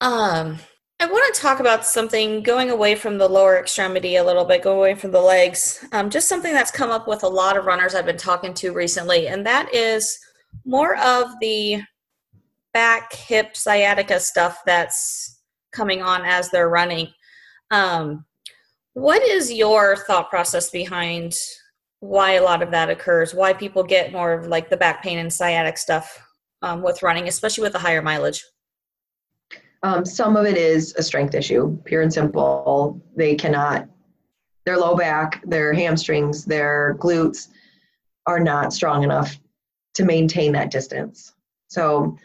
Um, 0.00 0.58
I 0.98 1.06
want 1.06 1.34
to 1.34 1.40
talk 1.40 1.60
about 1.60 1.84
something 1.84 2.42
going 2.42 2.70
away 2.70 2.94
from 2.94 3.18
the 3.18 3.28
lower 3.28 3.58
extremity 3.58 4.16
a 4.16 4.24
little 4.24 4.44
bit, 4.44 4.62
going 4.62 4.78
away 4.78 4.94
from 4.94 5.10
the 5.10 5.20
legs. 5.20 5.84
Um, 5.92 6.10
just 6.10 6.28
something 6.28 6.52
that's 6.52 6.70
come 6.70 6.90
up 6.90 7.08
with 7.08 7.24
a 7.24 7.28
lot 7.28 7.56
of 7.56 7.66
runners 7.66 7.94
I've 7.94 8.06
been 8.06 8.16
talking 8.16 8.54
to 8.54 8.72
recently, 8.72 9.28
and 9.28 9.44
that 9.46 9.72
is 9.74 10.18
more 10.64 10.96
of 10.98 11.32
the 11.40 11.82
back, 12.72 13.12
hip, 13.12 13.56
sciatica 13.56 14.20
stuff 14.20 14.60
that's 14.64 15.40
coming 15.72 16.02
on 16.02 16.24
as 16.24 16.50
they're 16.50 16.68
running. 16.68 17.08
Um, 17.70 18.24
what 18.94 19.22
is 19.22 19.52
your 19.52 19.96
thought 19.96 20.30
process 20.30 20.70
behind 20.70 21.34
why 22.00 22.32
a 22.32 22.42
lot 22.42 22.62
of 22.62 22.70
that 22.70 22.90
occurs? 22.90 23.34
Why 23.34 23.52
people 23.52 23.82
get 23.82 24.12
more 24.12 24.32
of 24.32 24.46
like 24.46 24.68
the 24.68 24.76
back 24.76 25.02
pain 25.02 25.18
and 25.18 25.32
sciatic 25.32 25.78
stuff 25.78 26.20
um, 26.62 26.82
with 26.82 27.02
running, 27.02 27.28
especially 27.28 27.62
with 27.62 27.72
the 27.72 27.78
higher 27.78 28.02
mileage? 28.02 28.44
Um, 29.82 30.04
some 30.04 30.36
of 30.36 30.46
it 30.46 30.56
is 30.56 30.94
a 30.96 31.02
strength 31.02 31.34
issue, 31.34 31.76
pure 31.84 32.02
and 32.02 32.12
simple. 32.12 33.02
They 33.16 33.34
cannot, 33.34 33.88
their 34.64 34.78
low 34.78 34.96
back, 34.96 35.42
their 35.44 35.72
hamstrings, 35.72 36.44
their 36.44 36.96
glutes 37.00 37.48
are 38.26 38.38
not 38.38 38.72
strong 38.72 39.02
enough 39.02 39.38
to 39.94 40.04
maintain 40.04 40.52
that 40.52 40.70
distance. 40.70 41.34
So, 41.68 42.16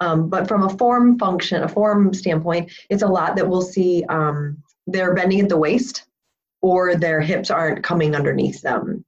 um, 0.00 0.28
but 0.28 0.46
from 0.46 0.62
a 0.62 0.76
form 0.76 1.18
function, 1.18 1.62
a 1.62 1.68
form 1.68 2.14
standpoint, 2.14 2.70
it's 2.88 3.02
a 3.02 3.08
lot 3.08 3.36
that 3.36 3.48
we'll 3.48 3.62
see 3.62 4.04
um, 4.08 4.62
they're 4.86 5.14
bending 5.14 5.40
at 5.40 5.48
the 5.48 5.56
waist 5.56 6.06
or 6.60 6.94
their 6.94 7.20
hips 7.20 7.50
aren't 7.50 7.82
coming 7.82 8.14
underneath 8.14 8.62
them. 8.62 9.04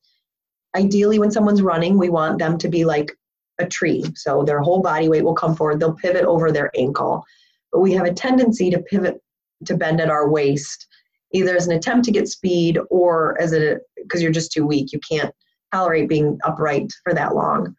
Ideally, 0.76 1.20
when 1.20 1.30
someone's 1.30 1.62
running, 1.62 1.96
we 1.96 2.10
want 2.10 2.38
them 2.38 2.58
to 2.58 2.68
be 2.68 2.84
like 2.84 3.16
a 3.58 3.66
tree. 3.66 4.04
So 4.14 4.42
their 4.42 4.60
whole 4.60 4.80
body 4.80 5.08
weight 5.08 5.24
will 5.24 5.34
come 5.34 5.54
forward, 5.54 5.80
they'll 5.80 5.94
pivot 5.94 6.24
over 6.24 6.50
their 6.50 6.70
ankle. 6.76 7.24
But 7.72 7.80
we 7.80 7.92
have 7.92 8.06
a 8.06 8.14
tendency 8.14 8.70
to 8.70 8.78
pivot 8.78 9.20
to 9.66 9.76
bend 9.76 10.00
at 10.00 10.10
our 10.10 10.28
waist, 10.28 10.86
either 11.32 11.56
as 11.56 11.66
an 11.66 11.76
attempt 11.76 12.04
to 12.06 12.12
get 12.12 12.28
speed 12.28 12.78
or 12.90 13.40
as 13.40 13.52
a 13.52 13.78
because 13.96 14.22
you're 14.22 14.32
just 14.32 14.52
too 14.52 14.66
weak. 14.66 14.92
You 14.92 15.00
can't 15.00 15.34
tolerate 15.72 16.08
being 16.08 16.38
upright 16.44 16.92
for 17.02 17.14
that 17.14 17.34
long. 17.34 17.74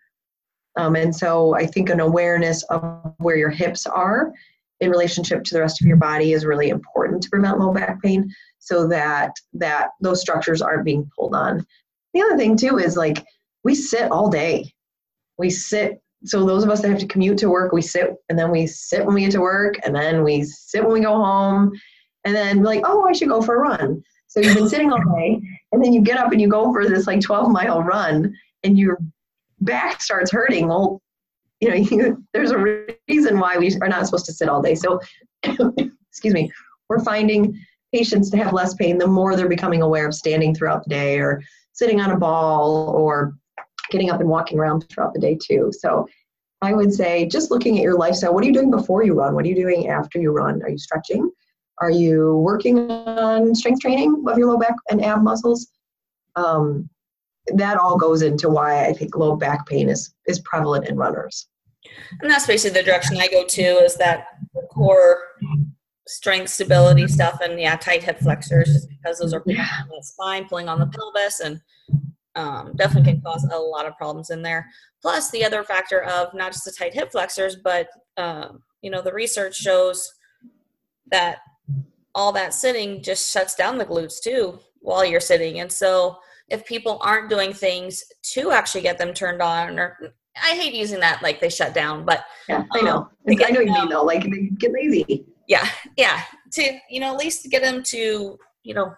Um, 0.78 0.96
and 0.96 1.16
so 1.16 1.56
I 1.56 1.66
think 1.66 1.90
an 1.90 2.02
awareness 2.02 2.64
of 2.64 3.14
where 3.18 3.38
your 3.38 3.50
hips 3.50 3.86
are 3.86 4.34
in 4.82 4.90
relationship 4.90 5.44
to 5.46 5.54
the 5.54 5.62
rest 5.62 5.82
of 5.82 5.88
your 5.88 5.98
body 5.98 6.34
is 6.34 6.46
really 6.46 6.70
important 6.70 7.24
to 7.24 7.30
prevent 7.30 7.60
low 7.60 7.72
back 7.72 8.02
pain 8.02 8.30
so 8.60 8.88
that 8.88 9.32
that 9.54 9.92
those 10.02 10.20
structures 10.20 10.62
aren't 10.62 10.84
being 10.84 11.10
pulled 11.18 11.36
on. 11.36 11.66
The 12.14 12.22
other 12.22 12.38
thing 12.38 12.58
too 12.58 12.78
is 12.78 12.98
like 12.98 13.26
we 13.64 13.76
sit 13.76 14.12
all 14.12 14.30
day. 14.30 14.74
We 15.38 15.50
sit 15.50 16.02
so 16.26 16.43
those 16.43 16.63
of 16.63 16.69
us 16.69 16.82
that 16.82 16.89
have 16.89 17.00
to 17.00 17.08
commute 17.08 17.38
to 17.39 17.50
work, 17.50 17.71
we 17.71 17.82
sit 17.82 18.15
and 18.30 18.39
then 18.39 18.50
we 18.50 18.65
sit 18.65 19.06
when 19.06 19.13
we 19.13 19.21
get 19.21 19.32
to 19.32 19.41
work 19.41 19.76
and 19.86 19.95
then 19.95 20.24
we 20.24 20.43
sit 20.43 20.84
when 20.84 20.93
we 20.93 21.02
go 21.02 21.13
home 21.13 21.71
and 22.24 22.36
then 22.36 22.63
like, 22.63 22.82
oh, 22.84 23.08
I 23.08 23.13
should 23.13 23.30
go 23.30 23.41
for 23.41 23.56
a 23.56 23.60
run. 23.60 24.04
So 24.28 24.39
you've 24.39 24.56
been 24.56 24.69
sitting 24.69 24.91
all 24.91 25.15
day 25.15 25.39
and 25.71 25.84
then 25.84 25.93
you 25.93 26.02
get 26.02 26.17
up 26.17 26.32
and 26.32 26.41
you 26.41 26.48
go 26.48 26.74
for 26.74 26.88
this 26.88 27.06
like 27.06 27.21
12 27.21 27.52
mile 27.52 27.84
run 27.84 28.36
and 28.63 28.78
your 28.78 28.98
back 29.62 30.02
starts 30.02 30.32
hurting. 30.32 30.67
Well, 30.67 31.02
you 31.60 31.69
know, 31.69 31.76
you, 31.91 32.26
there's 32.34 32.52
a 32.52 32.86
reason 33.08 33.39
why 33.39 33.58
we 33.58 33.76
are 33.82 33.88
not 33.88 34.06
supposed 34.06 34.26
to 34.26 34.34
sit 34.34 34.50
all 34.50 34.62
day. 34.62 34.76
So, 34.76 35.00
excuse 35.43 36.34
me, 36.34 36.52
we're 36.89 37.04
finding 37.04 37.58
patients 37.93 38.30
to 38.32 38.38
have 38.38 38.52
less 38.52 38.74
pain 38.74 38.98
the 38.98 39.08
more 39.08 39.36
they're 39.36 39.48
becoming 39.48 39.82
aware 39.82 40.08
of 40.08 40.15
standing 40.15 40.56
throughout 40.56 40.84
the 40.84 40.89
day 40.89 41.19
or 41.19 41.41
sitting 41.71 42.02
on 42.02 42.12
a 42.12 42.17
ball 42.17 42.89
or 42.89 43.36
getting 43.91 44.10
up 44.10 44.19
and 44.19 44.30
walking 44.30 44.60
around 44.60 44.82
throughout 44.89 45.13
the 45.13 45.19
day 45.19 45.38
too. 45.41 45.71
So 45.78 46.08
I 46.62 46.74
would 46.74 46.93
say 46.93 47.28
just 47.28 47.52
looking 47.52 47.78
at 47.78 47.84
your 47.84 47.98
lifestyle. 47.98 48.34
What 48.34 48.43
are 48.43 48.48
you 48.48 48.54
doing 48.54 48.71
before 48.71 49.04
you 49.04 49.13
run? 49.13 49.36
What 49.36 49.45
are 49.45 49.48
you 49.48 49.56
doing 49.56 49.89
after 49.89 50.19
you 50.19 50.32
run? 50.32 50.62
Are 50.63 50.69
you 50.69 50.78
stretching? 50.78 51.30
Are 51.80 51.91
you 51.91 52.38
working 52.38 52.89
on 52.89 53.54
strength 53.54 53.82
training 53.82 54.24
of 54.28 54.38
your 54.38 54.52
low 54.52 54.58
back 54.58 54.76
and 54.89 55.04
ab 55.04 55.21
muscles? 55.21 55.67
Um, 56.36 56.89
that 57.54 57.78
all 57.78 57.98
goes 57.98 58.21
into 58.21 58.50
why 58.50 58.86
I 58.86 58.93
think 58.93 59.15
low 59.15 59.36
back 59.36 59.67
pain 59.67 59.89
is 59.89 60.13
is 60.28 60.39
prevalent 60.39 60.88
in 60.88 60.95
runners. 60.95 61.48
And 62.21 62.32
that's 62.32 62.48
basically 62.48 62.80
the 62.80 62.86
direction 62.86 63.17
I 63.17 63.28
go 63.28 63.45
to 63.45 63.62
is 63.62 63.95
that 63.98 64.28
core 64.71 65.19
strength 66.08 66.50
stability 66.50 67.08
stuff 67.08 67.39
and 67.43 67.60
yeah, 67.60 67.76
tight 67.76 68.04
hip 68.04 68.19
flexors 68.19 68.67
just 68.67 68.89
because 68.89 69.19
those 69.19 69.34
are 69.34 69.41
pulling 69.41 69.58
yeah. 69.58 69.67
on 69.82 69.89
the 69.89 70.04
spine, 70.04 70.45
pulling 70.45 70.69
on 70.69 70.80
the 70.80 70.88
pelvis 70.88 71.39
and 71.39 71.62
um, 72.36 72.74
definitely 72.76 73.13
can 73.13 73.21
cause 73.21 73.48
a 73.52 73.58
lot 73.58 73.86
of 73.86 73.98
problems 73.98 74.30
in 74.30 74.41
there. 74.41 74.69
Plus 75.02 75.32
the 75.32 75.43
other 75.43 75.63
factor 75.63 76.04
of 76.04 76.34
not 76.34 76.52
just 76.52 76.65
the 76.65 76.71
tight 76.71 76.93
hip 76.93 77.12
flexors, 77.12 77.58
but 77.63 77.88
um, 78.17 78.62
you 78.82 78.89
know, 78.89 79.02
the 79.02 79.13
research 79.13 79.56
shows 79.56 80.13
that 81.12 81.39
all 82.13 82.32
that 82.32 82.54
sitting 82.54 83.02
just 83.02 83.32
shuts 83.32 83.56
down 83.56 83.78
the 83.78 83.86
glutes 83.86 84.21
too 84.21 84.60
while 84.80 85.06
you're 85.06 85.19
sitting. 85.19 85.60
And 85.60 85.71
so 85.71 86.17
if 86.50 86.65
people 86.65 87.00
aren't 87.02 87.30
doing 87.30 87.54
things 87.54 88.04
to 88.34 88.52
actually 88.52 88.82
get 88.82 88.98
them 88.98 89.13
turned 89.13 89.41
on 89.41 89.80
or 89.80 90.13
I 90.41 90.56
hate 90.56 90.74
using 90.74 91.00
that 91.00 91.21
like 91.21 91.39
they 91.39 91.50
shut 91.50 91.74
down, 91.74 92.06
but 92.06 92.26
yeah, 92.50 92.65
I 92.71 92.82
know. 92.82 92.98
Um, 92.98 93.10
I 93.28 93.52
know 93.52 93.62
you 93.62 93.71
mean 93.71 93.89
though. 93.89 94.04
Like 94.04 94.24
they 94.24 94.50
get 94.58 94.74
lazy. 94.74 95.26
Yeah, 95.48 95.67
yeah. 95.95 96.21
To 96.54 96.78
you 96.89 97.00
know, 97.00 97.13
at 97.13 97.17
least 97.17 97.50
get 97.50 97.62
them 97.62 97.84
to 97.84 98.38
you 98.63 98.74
know 98.74 98.93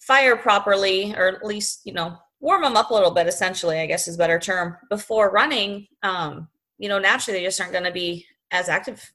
fire 0.00 0.36
properly, 0.36 1.14
or 1.14 1.28
at 1.28 1.44
least 1.44 1.82
you 1.84 1.92
know 1.92 2.18
warm 2.44 2.60
them 2.60 2.76
up 2.76 2.90
a 2.90 2.94
little 2.94 3.10
bit. 3.10 3.26
Essentially, 3.26 3.80
I 3.80 3.86
guess 3.86 4.06
is 4.06 4.16
a 4.16 4.18
better 4.18 4.38
term 4.38 4.76
before 4.90 5.30
running. 5.30 5.88
Um, 6.02 6.46
you 6.76 6.90
know, 6.90 6.98
naturally 6.98 7.40
they 7.40 7.44
just 7.44 7.58
aren't 7.58 7.72
going 7.72 7.84
to 7.84 7.90
be 7.90 8.26
as 8.50 8.68
active. 8.68 9.12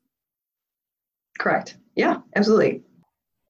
Correct. 1.37 1.77
Yeah, 1.95 2.17
absolutely. 2.35 2.81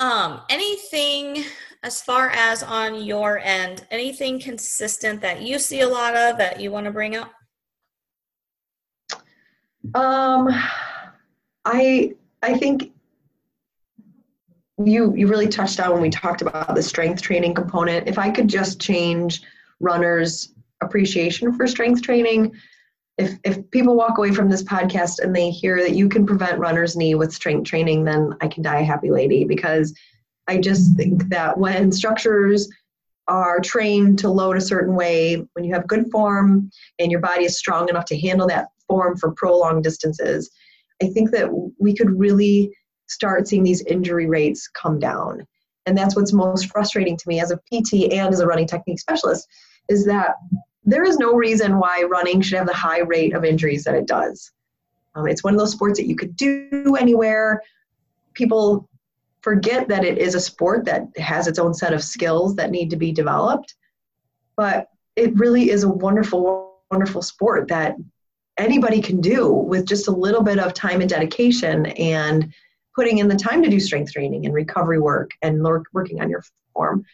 Um, 0.01 0.41
anything 0.49 1.45
as 1.83 2.01
far 2.01 2.29
as 2.29 2.61
on 2.61 3.03
your 3.03 3.39
end, 3.39 3.85
anything 3.89 4.39
consistent 4.39 5.21
that 5.21 5.41
you 5.41 5.57
see 5.57 5.79
a 5.79 5.87
lot 5.87 6.13
of 6.15 6.37
that 6.37 6.59
you 6.59 6.71
want 6.71 6.85
to 6.85 6.91
bring 6.91 7.15
up? 7.15 7.31
Um, 9.95 10.49
I 11.63 12.13
I 12.43 12.57
think 12.57 12.91
you 14.83 15.15
you 15.15 15.27
really 15.27 15.47
touched 15.47 15.79
on 15.79 15.93
when 15.93 16.01
we 16.01 16.09
talked 16.09 16.41
about 16.41 16.75
the 16.75 16.83
strength 16.83 17.21
training 17.21 17.53
component. 17.53 18.07
If 18.07 18.17
I 18.19 18.29
could 18.29 18.49
just 18.49 18.79
change 18.81 19.41
runners' 19.79 20.53
appreciation 20.81 21.53
for 21.53 21.67
strength 21.67 22.01
training, 22.01 22.53
if 23.17 23.37
if 23.43 23.69
people 23.71 23.95
walk 23.95 24.17
away 24.17 24.31
from 24.31 24.49
this 24.49 24.63
podcast 24.63 25.19
and 25.19 25.35
they 25.35 25.51
hear 25.51 25.81
that 25.81 25.95
you 25.95 26.07
can 26.07 26.25
prevent 26.25 26.57
runner's 26.57 26.95
knee 26.95 27.15
with 27.15 27.33
strength 27.33 27.67
training, 27.67 28.05
then 28.05 28.33
I 28.41 28.47
can 28.47 28.63
die 28.63 28.79
a 28.79 28.85
happy 28.85 29.11
lady 29.11 29.43
because 29.43 29.93
I 30.47 30.57
just 30.57 30.95
think 30.95 31.29
that 31.29 31.57
when 31.57 31.91
structures 31.91 32.69
are 33.27 33.59
trained 33.59 34.17
to 34.19 34.29
load 34.29 34.57
a 34.57 34.61
certain 34.61 34.95
way, 34.95 35.45
when 35.53 35.63
you 35.63 35.73
have 35.73 35.87
good 35.87 36.09
form 36.11 36.71
and 36.97 37.11
your 37.11 37.19
body 37.19 37.43
is 37.43 37.59
strong 37.59 37.89
enough 37.89 38.05
to 38.05 38.19
handle 38.19 38.47
that 38.47 38.69
form 38.87 39.17
for 39.17 39.31
prolonged 39.31 39.83
distances, 39.83 40.49
I 41.03 41.07
think 41.07 41.29
that 41.31 41.49
we 41.77 41.93
could 41.93 42.17
really 42.17 42.73
start 43.07 43.47
seeing 43.47 43.63
these 43.63 43.85
injury 43.85 44.27
rates 44.27 44.67
come 44.69 44.97
down. 44.97 45.45
And 45.85 45.97
that's 45.97 46.15
what's 46.15 46.33
most 46.33 46.71
frustrating 46.71 47.17
to 47.17 47.27
me 47.27 47.39
as 47.39 47.51
a 47.51 47.57
PT 47.57 48.13
and 48.13 48.33
as 48.33 48.39
a 48.39 48.47
running 48.47 48.67
technique 48.67 48.99
specialist 48.99 49.47
is 49.89 50.06
that 50.06 50.36
there 50.86 51.04
is 51.04 51.17
no 51.17 51.34
reason 51.34 51.78
why 51.78 52.04
running 52.04 52.41
should 52.41 52.58
have 52.58 52.67
the 52.67 52.73
high 52.73 52.99
rate 52.99 53.36
of 53.36 53.43
injuries 53.43 53.84
that 53.84 53.95
it 53.95 54.08
does. 54.08 54.52
Um, 55.15 55.28
it's 55.28 55.43
one 55.43 55.54
of 55.54 55.60
those 55.60 55.71
sports 55.71 55.99
that 55.99 56.08
you 56.08 56.15
could 56.15 56.36
do 56.36 56.95
anywhere. 56.99 57.62
People 58.34 58.88
forget 59.41 59.88
that 59.88 60.04
it 60.04 60.17
is 60.17 60.36
a 60.36 60.39
sport 60.39 60.86
that 60.86 61.08
has 61.17 61.47
its 61.47 61.60
own 61.60 61.73
set 61.73 61.93
of 61.93 62.04
skills 62.04 62.56
that 62.56 62.71
need 62.71 62.89
to 62.89 62.95
be 62.95 63.12
developed. 63.12 63.75
But 64.56 64.89
it 65.15 65.36
really 65.36 65.69
is 65.69 65.84
a 65.84 65.89
wonderful, 65.89 66.78
wonderful 66.91 67.21
sport 67.21 67.67
that 67.69 67.95
anybody 68.58 69.02
can 69.02 69.21
do 69.21 69.47
with 69.47 69.86
just 69.86 70.08
a 70.08 70.12
little 70.12 70.43
bit 70.43 70.60
of 70.60 70.73
time 70.73 71.02
and 71.02 71.10
dedication 71.10 71.88
and 71.88 72.54
putting 72.95 73.19
in 73.19 73.28
the 73.28 73.36
time 73.36 73.63
to 73.63 73.69
do 73.69 73.80
strength 73.80 74.12
training 74.12 74.45
and 74.45 74.54
recovery 74.54 74.99
work 74.99 75.32
and 75.41 75.63
working 75.93 76.21
on 76.21 76.30
your 76.30 76.43
form. 76.73 77.06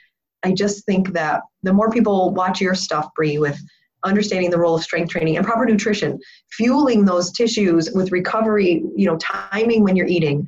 I 0.46 0.52
just 0.52 0.86
think 0.86 1.12
that 1.14 1.42
the 1.64 1.74
more 1.74 1.90
people 1.90 2.32
watch 2.32 2.62
your 2.62 2.76
stuff, 2.76 3.10
Bree, 3.16 3.40
with 3.40 3.60
understanding 4.04 4.52
the 4.52 4.60
role 4.60 4.76
of 4.76 4.84
strength 4.84 5.10
training 5.10 5.38
and 5.38 5.46
proper 5.46 5.66
nutrition, 5.66 6.20
fueling 6.52 7.04
those 7.04 7.32
tissues 7.32 7.90
with 7.96 8.12
recovery, 8.12 8.84
you 8.96 9.08
know, 9.08 9.18
timing 9.18 9.84
when 9.84 9.96
you're 9.96 10.06
eating, 10.06 10.48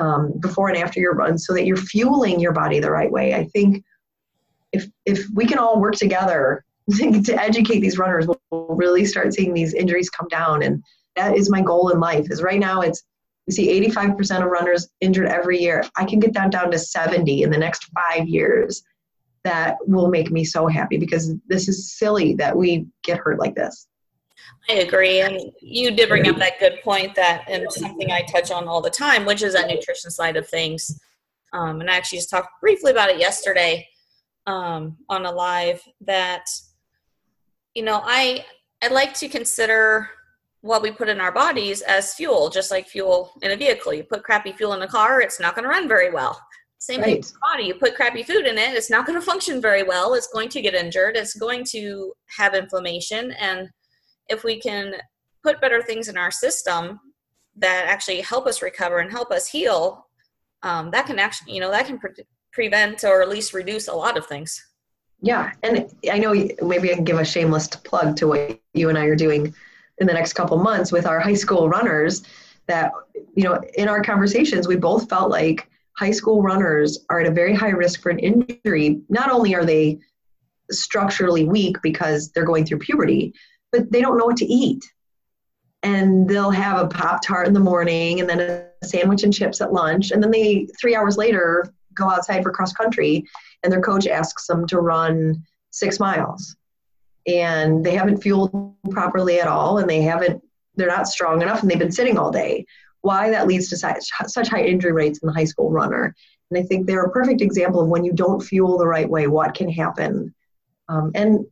um, 0.00 0.32
before 0.40 0.68
and 0.68 0.76
after 0.76 0.98
your 0.98 1.14
run, 1.14 1.38
so 1.38 1.54
that 1.54 1.64
you're 1.64 1.76
fueling 1.76 2.40
your 2.40 2.52
body 2.52 2.80
the 2.80 2.90
right 2.90 3.10
way. 3.10 3.34
I 3.34 3.44
think 3.44 3.84
if 4.72 4.88
if 5.04 5.24
we 5.32 5.46
can 5.46 5.58
all 5.58 5.80
work 5.80 5.94
together 5.94 6.64
to 6.96 7.40
educate 7.40 7.78
these 7.78 7.98
runners, 7.98 8.26
we'll 8.26 8.66
really 8.70 9.04
start 9.04 9.32
seeing 9.32 9.54
these 9.54 9.74
injuries 9.74 10.10
come 10.10 10.26
down. 10.28 10.64
And 10.64 10.82
that 11.14 11.36
is 11.36 11.48
my 11.48 11.62
goal 11.62 11.90
in 11.90 12.00
life. 12.00 12.26
Is 12.30 12.42
right 12.42 12.58
now 12.58 12.80
it's 12.80 13.04
we 13.46 13.52
see 13.52 13.88
85% 13.88 14.42
of 14.42 14.50
runners 14.50 14.88
injured 15.00 15.28
every 15.28 15.60
year. 15.60 15.84
I 15.96 16.04
can 16.04 16.18
get 16.18 16.32
that 16.34 16.50
down 16.50 16.72
to 16.72 16.80
70 16.80 17.44
in 17.44 17.50
the 17.50 17.56
next 17.56 17.88
five 17.94 18.26
years. 18.26 18.82
That 19.46 19.76
will 19.86 20.08
make 20.08 20.30
me 20.32 20.44
so 20.44 20.66
happy 20.66 20.98
because 20.98 21.24
this 21.46 21.68
is 21.68 21.92
silly 22.00 22.34
that 22.34 22.56
we 22.56 22.86
get 23.04 23.18
hurt 23.18 23.38
like 23.38 23.54
this. 23.54 23.86
I 24.68 24.74
agree. 24.86 25.20
And 25.20 25.52
you 25.60 25.92
did 25.92 26.08
bring 26.08 26.26
up 26.28 26.36
that 26.38 26.58
good 26.58 26.80
point 26.82 27.14
that, 27.14 27.44
and 27.48 27.70
something 27.70 28.10
I 28.10 28.22
touch 28.22 28.50
on 28.50 28.66
all 28.66 28.80
the 28.80 28.90
time, 28.90 29.24
which 29.24 29.42
is 29.42 29.52
that 29.54 29.68
nutrition 29.68 30.10
side 30.10 30.36
of 30.36 30.48
things. 30.48 31.00
Um, 31.52 31.80
and 31.80 31.88
I 31.88 31.96
actually 31.96 32.18
just 32.18 32.30
talked 32.30 32.60
briefly 32.60 32.90
about 32.90 33.08
it 33.08 33.20
yesterday 33.20 33.86
um, 34.46 34.96
on 35.08 35.26
a 35.26 35.30
live 35.30 35.80
that, 36.00 36.44
you 37.74 37.84
know, 37.84 38.00
I, 38.04 38.44
I 38.82 38.88
like 38.88 39.14
to 39.14 39.28
consider 39.28 40.10
what 40.62 40.82
we 40.82 40.90
put 40.90 41.08
in 41.08 41.20
our 41.20 41.32
bodies 41.32 41.82
as 41.82 42.14
fuel, 42.14 42.50
just 42.50 42.72
like 42.72 42.88
fuel 42.88 43.32
in 43.42 43.52
a 43.52 43.56
vehicle. 43.56 43.94
You 43.94 44.02
put 44.02 44.24
crappy 44.24 44.52
fuel 44.52 44.72
in 44.72 44.82
a 44.82 44.88
car, 44.88 45.20
it's 45.20 45.38
not 45.38 45.54
going 45.54 45.62
to 45.62 45.70
run 45.76 45.86
very 45.86 46.10
well. 46.10 46.40
Same 46.78 47.00
right. 47.00 47.06
thing 47.06 47.16
with 47.18 47.40
body. 47.40 47.64
You 47.64 47.74
put 47.74 47.96
crappy 47.96 48.22
food 48.22 48.46
in 48.46 48.58
it, 48.58 48.74
it's 48.74 48.90
not 48.90 49.06
going 49.06 49.18
to 49.18 49.24
function 49.24 49.60
very 49.60 49.82
well. 49.82 50.14
It's 50.14 50.28
going 50.28 50.48
to 50.50 50.60
get 50.60 50.74
injured. 50.74 51.16
It's 51.16 51.34
going 51.34 51.64
to 51.70 52.12
have 52.36 52.54
inflammation. 52.54 53.32
And 53.32 53.68
if 54.28 54.44
we 54.44 54.60
can 54.60 54.94
put 55.42 55.60
better 55.60 55.82
things 55.82 56.08
in 56.08 56.16
our 56.16 56.30
system 56.30 57.00
that 57.56 57.86
actually 57.86 58.20
help 58.20 58.46
us 58.46 58.62
recover 58.62 58.98
and 58.98 59.10
help 59.10 59.30
us 59.30 59.48
heal, 59.48 60.06
um, 60.62 60.90
that 60.90 61.06
can 61.06 61.18
actually, 61.18 61.54
you 61.54 61.60
know, 61.60 61.70
that 61.70 61.86
can 61.86 61.98
pre- 61.98 62.10
prevent 62.52 63.04
or 63.04 63.22
at 63.22 63.28
least 63.28 63.52
reduce 63.52 63.88
a 63.88 63.92
lot 63.94 64.16
of 64.16 64.26
things. 64.26 64.60
Yeah, 65.22 65.52
and 65.62 65.90
I 66.10 66.18
know 66.18 66.32
maybe 66.62 66.90
I 66.90 66.94
can 66.94 67.04
give 67.04 67.18
a 67.18 67.24
shameless 67.24 67.68
plug 67.68 68.16
to 68.16 68.26
what 68.26 68.60
you 68.74 68.90
and 68.90 68.98
I 68.98 69.06
are 69.06 69.16
doing 69.16 69.54
in 69.98 70.06
the 70.06 70.12
next 70.12 70.34
couple 70.34 70.58
months 70.58 70.92
with 70.92 71.06
our 71.06 71.20
high 71.20 71.34
school 71.34 71.68
runners. 71.68 72.22
That 72.66 72.92
you 73.34 73.44
know, 73.44 73.62
in 73.78 73.88
our 73.88 74.02
conversations, 74.02 74.68
we 74.68 74.76
both 74.76 75.08
felt 75.08 75.30
like 75.30 75.70
high 75.96 76.10
school 76.10 76.42
runners 76.42 77.04
are 77.10 77.20
at 77.20 77.26
a 77.26 77.30
very 77.30 77.54
high 77.54 77.70
risk 77.70 78.02
for 78.02 78.10
an 78.10 78.18
injury. 78.18 79.00
Not 79.08 79.30
only 79.30 79.54
are 79.54 79.64
they 79.64 79.98
structurally 80.70 81.44
weak 81.44 81.76
because 81.82 82.30
they're 82.30 82.44
going 82.44 82.66
through 82.66 82.78
puberty, 82.78 83.32
but 83.72 83.90
they 83.90 84.00
don't 84.00 84.18
know 84.18 84.26
what 84.26 84.36
to 84.38 84.46
eat. 84.46 84.84
And 85.82 86.28
they'll 86.28 86.50
have 86.50 86.78
a 86.78 86.88
Pop 86.88 87.22
Tart 87.22 87.46
in 87.46 87.54
the 87.54 87.60
morning 87.60 88.20
and 88.20 88.28
then 88.28 88.40
a 88.40 88.86
sandwich 88.86 89.22
and 89.22 89.32
chips 89.32 89.60
at 89.60 89.72
lunch. 89.72 90.10
And 90.10 90.22
then 90.22 90.30
they, 90.30 90.66
three 90.80 90.96
hours 90.96 91.16
later, 91.16 91.72
go 91.94 92.10
outside 92.10 92.42
for 92.42 92.50
cross 92.50 92.72
country 92.72 93.24
and 93.62 93.72
their 93.72 93.80
coach 93.80 94.06
asks 94.06 94.46
them 94.46 94.66
to 94.66 94.80
run 94.80 95.42
six 95.70 95.98
miles. 96.00 96.56
And 97.26 97.84
they 97.84 97.94
haven't 97.94 98.22
fueled 98.22 98.74
properly 98.90 99.40
at 99.40 99.48
all 99.48 99.78
and 99.78 99.88
they 99.88 100.02
haven't, 100.02 100.42
they're 100.74 100.88
not 100.88 101.08
strong 101.08 101.42
enough 101.42 101.62
and 101.62 101.70
they've 101.70 101.78
been 101.78 101.92
sitting 101.92 102.18
all 102.18 102.30
day. 102.30 102.66
Why 103.06 103.30
that 103.30 103.46
leads 103.46 103.68
to 103.68 103.76
such, 103.76 104.04
such 104.26 104.48
high 104.48 104.64
injury 104.64 104.92
rates 104.92 105.20
in 105.20 105.28
the 105.28 105.32
high 105.32 105.44
school 105.44 105.70
runner. 105.70 106.12
And 106.50 106.58
I 106.58 106.66
think 106.66 106.86
they're 106.86 107.04
a 107.04 107.10
perfect 107.10 107.40
example 107.40 107.80
of 107.80 107.88
when 107.88 108.04
you 108.04 108.12
don't 108.12 108.42
fuel 108.42 108.78
the 108.78 108.86
right 108.86 109.08
way, 109.08 109.28
what 109.28 109.54
can 109.54 109.70
happen. 109.70 110.34
Um, 110.88 111.12
and 111.14 111.46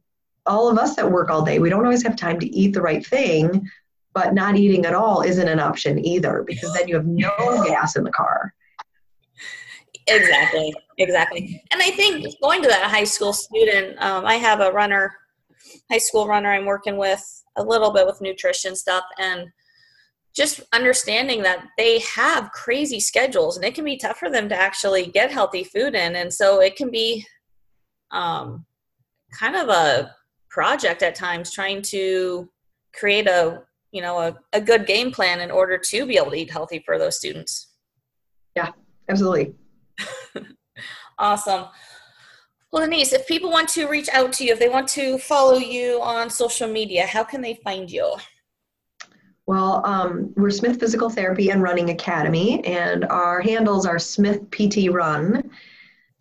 all 0.46 0.68
of 0.68 0.78
us 0.78 0.96
that 0.96 1.10
work 1.10 1.30
all 1.30 1.44
day, 1.44 1.60
we 1.60 1.70
don't 1.70 1.84
always 1.84 2.02
have 2.02 2.16
time 2.16 2.40
to 2.40 2.46
eat 2.46 2.72
the 2.74 2.82
right 2.82 3.06
thing, 3.06 3.68
but 4.14 4.34
not 4.34 4.56
eating 4.56 4.84
at 4.84 4.94
all 4.94 5.22
isn't 5.22 5.46
an 5.46 5.60
option 5.60 6.04
either 6.04 6.42
because 6.44 6.72
then 6.74 6.88
you 6.88 6.96
have 6.96 7.06
no 7.06 7.64
gas 7.68 7.94
in 7.94 8.02
the 8.02 8.10
car. 8.10 8.52
Exactly, 10.08 10.74
exactly. 10.98 11.62
And 11.70 11.80
I 11.80 11.90
think 11.92 12.26
going 12.42 12.62
to 12.62 12.68
that 12.68 12.90
high 12.90 13.04
school 13.04 13.32
student, 13.32 13.96
um, 14.02 14.26
I 14.26 14.34
have 14.34 14.60
a 14.60 14.72
runner, 14.72 15.14
high 15.90 15.98
school 15.98 16.26
runner 16.26 16.52
I'm 16.52 16.66
working 16.66 16.96
with 16.96 17.24
a 17.56 17.62
little 17.62 17.92
bit 17.92 18.06
with 18.06 18.20
nutrition 18.20 18.74
stuff 18.74 19.04
and 19.18 19.46
just 20.34 20.60
understanding 20.72 21.42
that 21.42 21.68
they 21.78 22.00
have 22.00 22.50
crazy 22.50 22.98
schedules 22.98 23.56
and 23.56 23.64
it 23.64 23.74
can 23.74 23.84
be 23.84 23.96
tough 23.96 24.18
for 24.18 24.30
them 24.30 24.48
to 24.48 24.56
actually 24.56 25.06
get 25.06 25.30
healthy 25.30 25.62
food 25.62 25.94
in. 25.94 26.16
And 26.16 26.32
so 26.32 26.60
it 26.60 26.74
can 26.74 26.90
be 26.90 27.24
um, 28.10 28.66
kind 29.38 29.54
of 29.54 29.68
a 29.68 30.14
project 30.50 31.02
at 31.02 31.14
times 31.14 31.52
trying 31.52 31.82
to 31.82 32.48
create 32.94 33.26
a 33.26 33.62
you 33.90 34.00
know 34.00 34.18
a, 34.18 34.36
a 34.52 34.60
good 34.60 34.86
game 34.86 35.10
plan 35.10 35.40
in 35.40 35.50
order 35.50 35.76
to 35.76 36.06
be 36.06 36.16
able 36.16 36.30
to 36.30 36.36
eat 36.36 36.50
healthy 36.50 36.82
for 36.84 36.98
those 36.98 37.16
students. 37.16 37.72
Yeah 38.56 38.70
absolutely. 39.08 39.54
Awesome. 41.16 41.66
Well 42.72 42.82
denise 42.82 43.12
if 43.12 43.26
people 43.28 43.50
want 43.50 43.68
to 43.70 43.86
reach 43.86 44.08
out 44.12 44.32
to 44.34 44.44
you 44.44 44.52
if 44.52 44.58
they 44.58 44.68
want 44.68 44.88
to 44.88 45.16
follow 45.18 45.58
you 45.58 46.00
on 46.02 46.28
social 46.28 46.68
media 46.68 47.06
how 47.06 47.22
can 47.22 47.40
they 47.40 47.54
find 47.62 47.88
you 47.88 48.16
well, 49.46 49.84
um, 49.84 50.32
we're 50.36 50.50
Smith 50.50 50.80
Physical 50.80 51.10
Therapy 51.10 51.50
and 51.50 51.62
Running 51.62 51.90
Academy, 51.90 52.64
and 52.64 53.04
our 53.06 53.40
handles 53.40 53.84
are 53.84 53.98
Smith 53.98 54.50
PT 54.50 54.90
Run. 54.90 55.50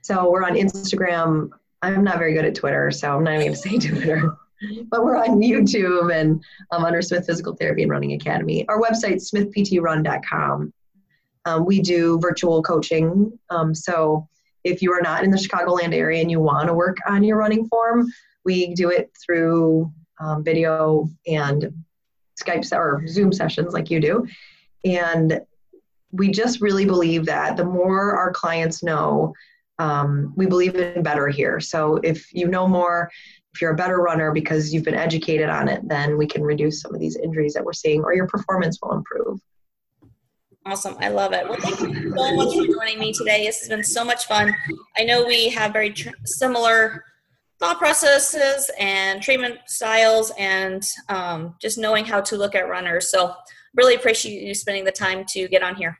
So 0.01 0.29
we're 0.29 0.43
on 0.43 0.55
Instagram, 0.55 1.49
I'm 1.81 2.03
not 2.03 2.17
very 2.17 2.33
good 2.33 2.45
at 2.45 2.55
Twitter, 2.55 2.91
so 2.91 3.15
I'm 3.15 3.23
not 3.23 3.35
even 3.35 3.45
going 3.45 3.53
to 3.53 3.59
say 3.59 3.77
Twitter. 3.77 4.35
but 4.89 5.03
we're 5.03 5.15
on 5.15 5.41
YouTube 5.41 6.13
and 6.13 6.43
um, 6.71 6.83
under 6.83 7.01
Smith 7.01 7.25
Physical 7.25 7.55
Therapy 7.55 7.83
and 7.83 7.91
Running 7.91 8.13
Academy. 8.13 8.67
Our 8.67 8.81
website, 8.81 9.21
smithptrun.com. 9.21 10.73
Um, 11.45 11.65
we 11.65 11.81
do 11.81 12.19
virtual 12.19 12.61
coaching. 12.61 13.37
Um, 13.49 13.73
so 13.73 14.27
if 14.63 14.81
you 14.81 14.91
are 14.93 15.01
not 15.01 15.23
in 15.23 15.31
the 15.31 15.37
Chicagoland 15.37 15.93
area 15.93 16.21
and 16.21 16.31
you 16.31 16.39
want 16.39 16.67
to 16.67 16.73
work 16.73 16.97
on 17.07 17.23
your 17.23 17.37
running 17.37 17.67
form, 17.67 18.07
we 18.45 18.73
do 18.73 18.89
it 18.89 19.11
through 19.25 19.91
um, 20.19 20.43
video 20.43 21.09
and 21.27 21.73
Skype 22.41 22.71
or 22.71 23.03
Zoom 23.07 23.31
sessions 23.31 23.73
like 23.73 23.89
you 23.89 23.99
do. 23.99 24.27
And 24.85 25.41
we 26.11 26.31
just 26.31 26.61
really 26.61 26.85
believe 26.85 27.25
that 27.25 27.57
the 27.57 27.65
more 27.65 28.15
our 28.15 28.31
clients 28.31 28.83
know 28.83 29.33
um, 29.79 30.33
we 30.35 30.45
believe 30.45 30.75
in 30.75 31.01
better 31.01 31.27
here. 31.27 31.59
So 31.59 31.97
if 32.03 32.31
you 32.33 32.47
know 32.47 32.67
more, 32.67 33.09
if 33.53 33.61
you're 33.61 33.71
a 33.71 33.75
better 33.75 33.97
runner 33.97 34.31
because 34.31 34.73
you've 34.73 34.83
been 34.83 34.95
educated 34.95 35.49
on 35.49 35.67
it, 35.67 35.81
then 35.87 36.17
we 36.17 36.27
can 36.27 36.43
reduce 36.43 36.81
some 36.81 36.93
of 36.93 36.99
these 36.99 37.15
injuries 37.15 37.53
that 37.53 37.63
we're 37.63 37.73
seeing 37.73 38.03
or 38.03 38.13
your 38.13 38.27
performance 38.27 38.79
will 38.81 38.93
improve. 38.93 39.39
Awesome. 40.65 40.95
I 40.99 41.09
love 41.09 41.33
it. 41.33 41.47
Well, 41.47 41.57
thank 41.59 41.81
you 41.81 42.13
so 42.15 42.35
much 42.35 42.55
for 42.55 42.65
joining 42.65 42.99
me 42.99 43.11
today. 43.11 43.45
This 43.45 43.59
has 43.59 43.69
been 43.69 43.83
so 43.83 44.05
much 44.05 44.27
fun. 44.27 44.55
I 44.97 45.03
know 45.03 45.25
we 45.25 45.49
have 45.49 45.73
very 45.73 45.91
tr- 45.91 46.09
similar 46.23 47.03
thought 47.63 47.79
processes 47.79 48.69
and 48.77 49.21
treatment 49.21 49.57
styles 49.67 50.33
and 50.37 50.85
um, 51.07 51.55
just 51.61 51.77
knowing 51.77 52.03
how 52.03 52.19
to 52.19 52.35
look 52.35 52.55
at 52.55 52.67
runners. 52.67 53.09
So, 53.09 53.33
really 53.73 53.95
appreciate 53.95 54.43
you 54.43 54.53
spending 54.53 54.83
the 54.83 54.91
time 54.91 55.23
to 55.29 55.47
get 55.47 55.63
on 55.63 55.75
here. 55.75 55.97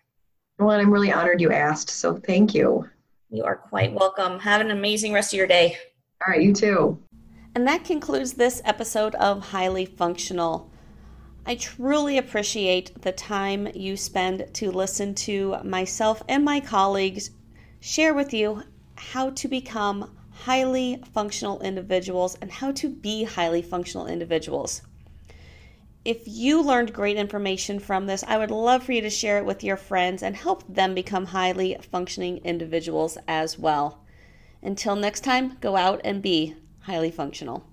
Well, 0.60 0.78
I'm 0.78 0.92
really 0.92 1.14
honored 1.14 1.40
you 1.40 1.54
asked. 1.54 1.90
So, 1.90 2.18
thank 2.18 2.54
you. 2.54 2.90
You 3.30 3.46
are 3.46 3.56
quite 3.56 3.94
welcome. 3.94 4.40
Have 4.40 4.60
an 4.60 4.72
amazing 4.72 5.14
rest 5.14 5.34
of 5.34 5.38
your 5.38 5.48
day. 5.48 5.78
All 6.28 6.34
right, 6.34 6.42
you 6.42 6.54
too. 6.54 7.02
And 7.56 7.66
that 7.66 7.86
concludes 7.86 8.34
this 8.34 8.62
episode 8.66 9.16
of 9.16 9.40
Highly 9.40 9.86
Functional. 9.86 10.70
I 11.46 11.56
truly 11.56 12.18
appreciate 12.18 13.02
the 13.04 13.14
time 13.14 13.70
you 13.74 13.96
spend 13.96 14.54
to 14.56 14.70
listen 14.70 15.16
to 15.16 15.56
myself 15.64 16.24
and 16.28 16.44
my 16.44 16.60
colleagues 16.60 17.32
share 17.80 18.14
with 18.14 18.34
you 18.34 18.64
how 18.96 19.30
to 19.30 19.48
become 19.48 20.18
highly 20.46 21.02
functional 21.14 21.62
individuals 21.62 22.38
and 22.42 22.52
how 22.52 22.72
to 22.72 22.90
be 22.90 23.24
highly 23.24 23.62
functional 23.62 24.08
individuals. 24.08 24.82
If 26.04 26.24
you 26.26 26.62
learned 26.62 26.92
great 26.92 27.16
information 27.16 27.80
from 27.80 28.08
this, 28.08 28.26
I 28.28 28.38
would 28.38 28.52
love 28.52 28.84
for 28.84 28.92
you 28.92 29.02
to 29.02 29.10
share 29.10 29.38
it 29.38 29.46
with 29.46 29.64
your 29.64 29.78
friends 29.78 30.22
and 30.22 30.36
help 30.36 30.64
them 30.68 30.94
become 30.94 31.28
highly 31.28 31.78
functioning 31.90 32.40
individuals 32.40 33.18
as 33.26 33.58
well. 33.58 34.04
Until 34.62 34.98
next 34.98 35.22
time, 35.22 35.58
go 35.62 35.78
out 35.78 36.02
and 36.04 36.22
be 36.22 36.56
highly 36.82 37.10
functional. 37.10 37.66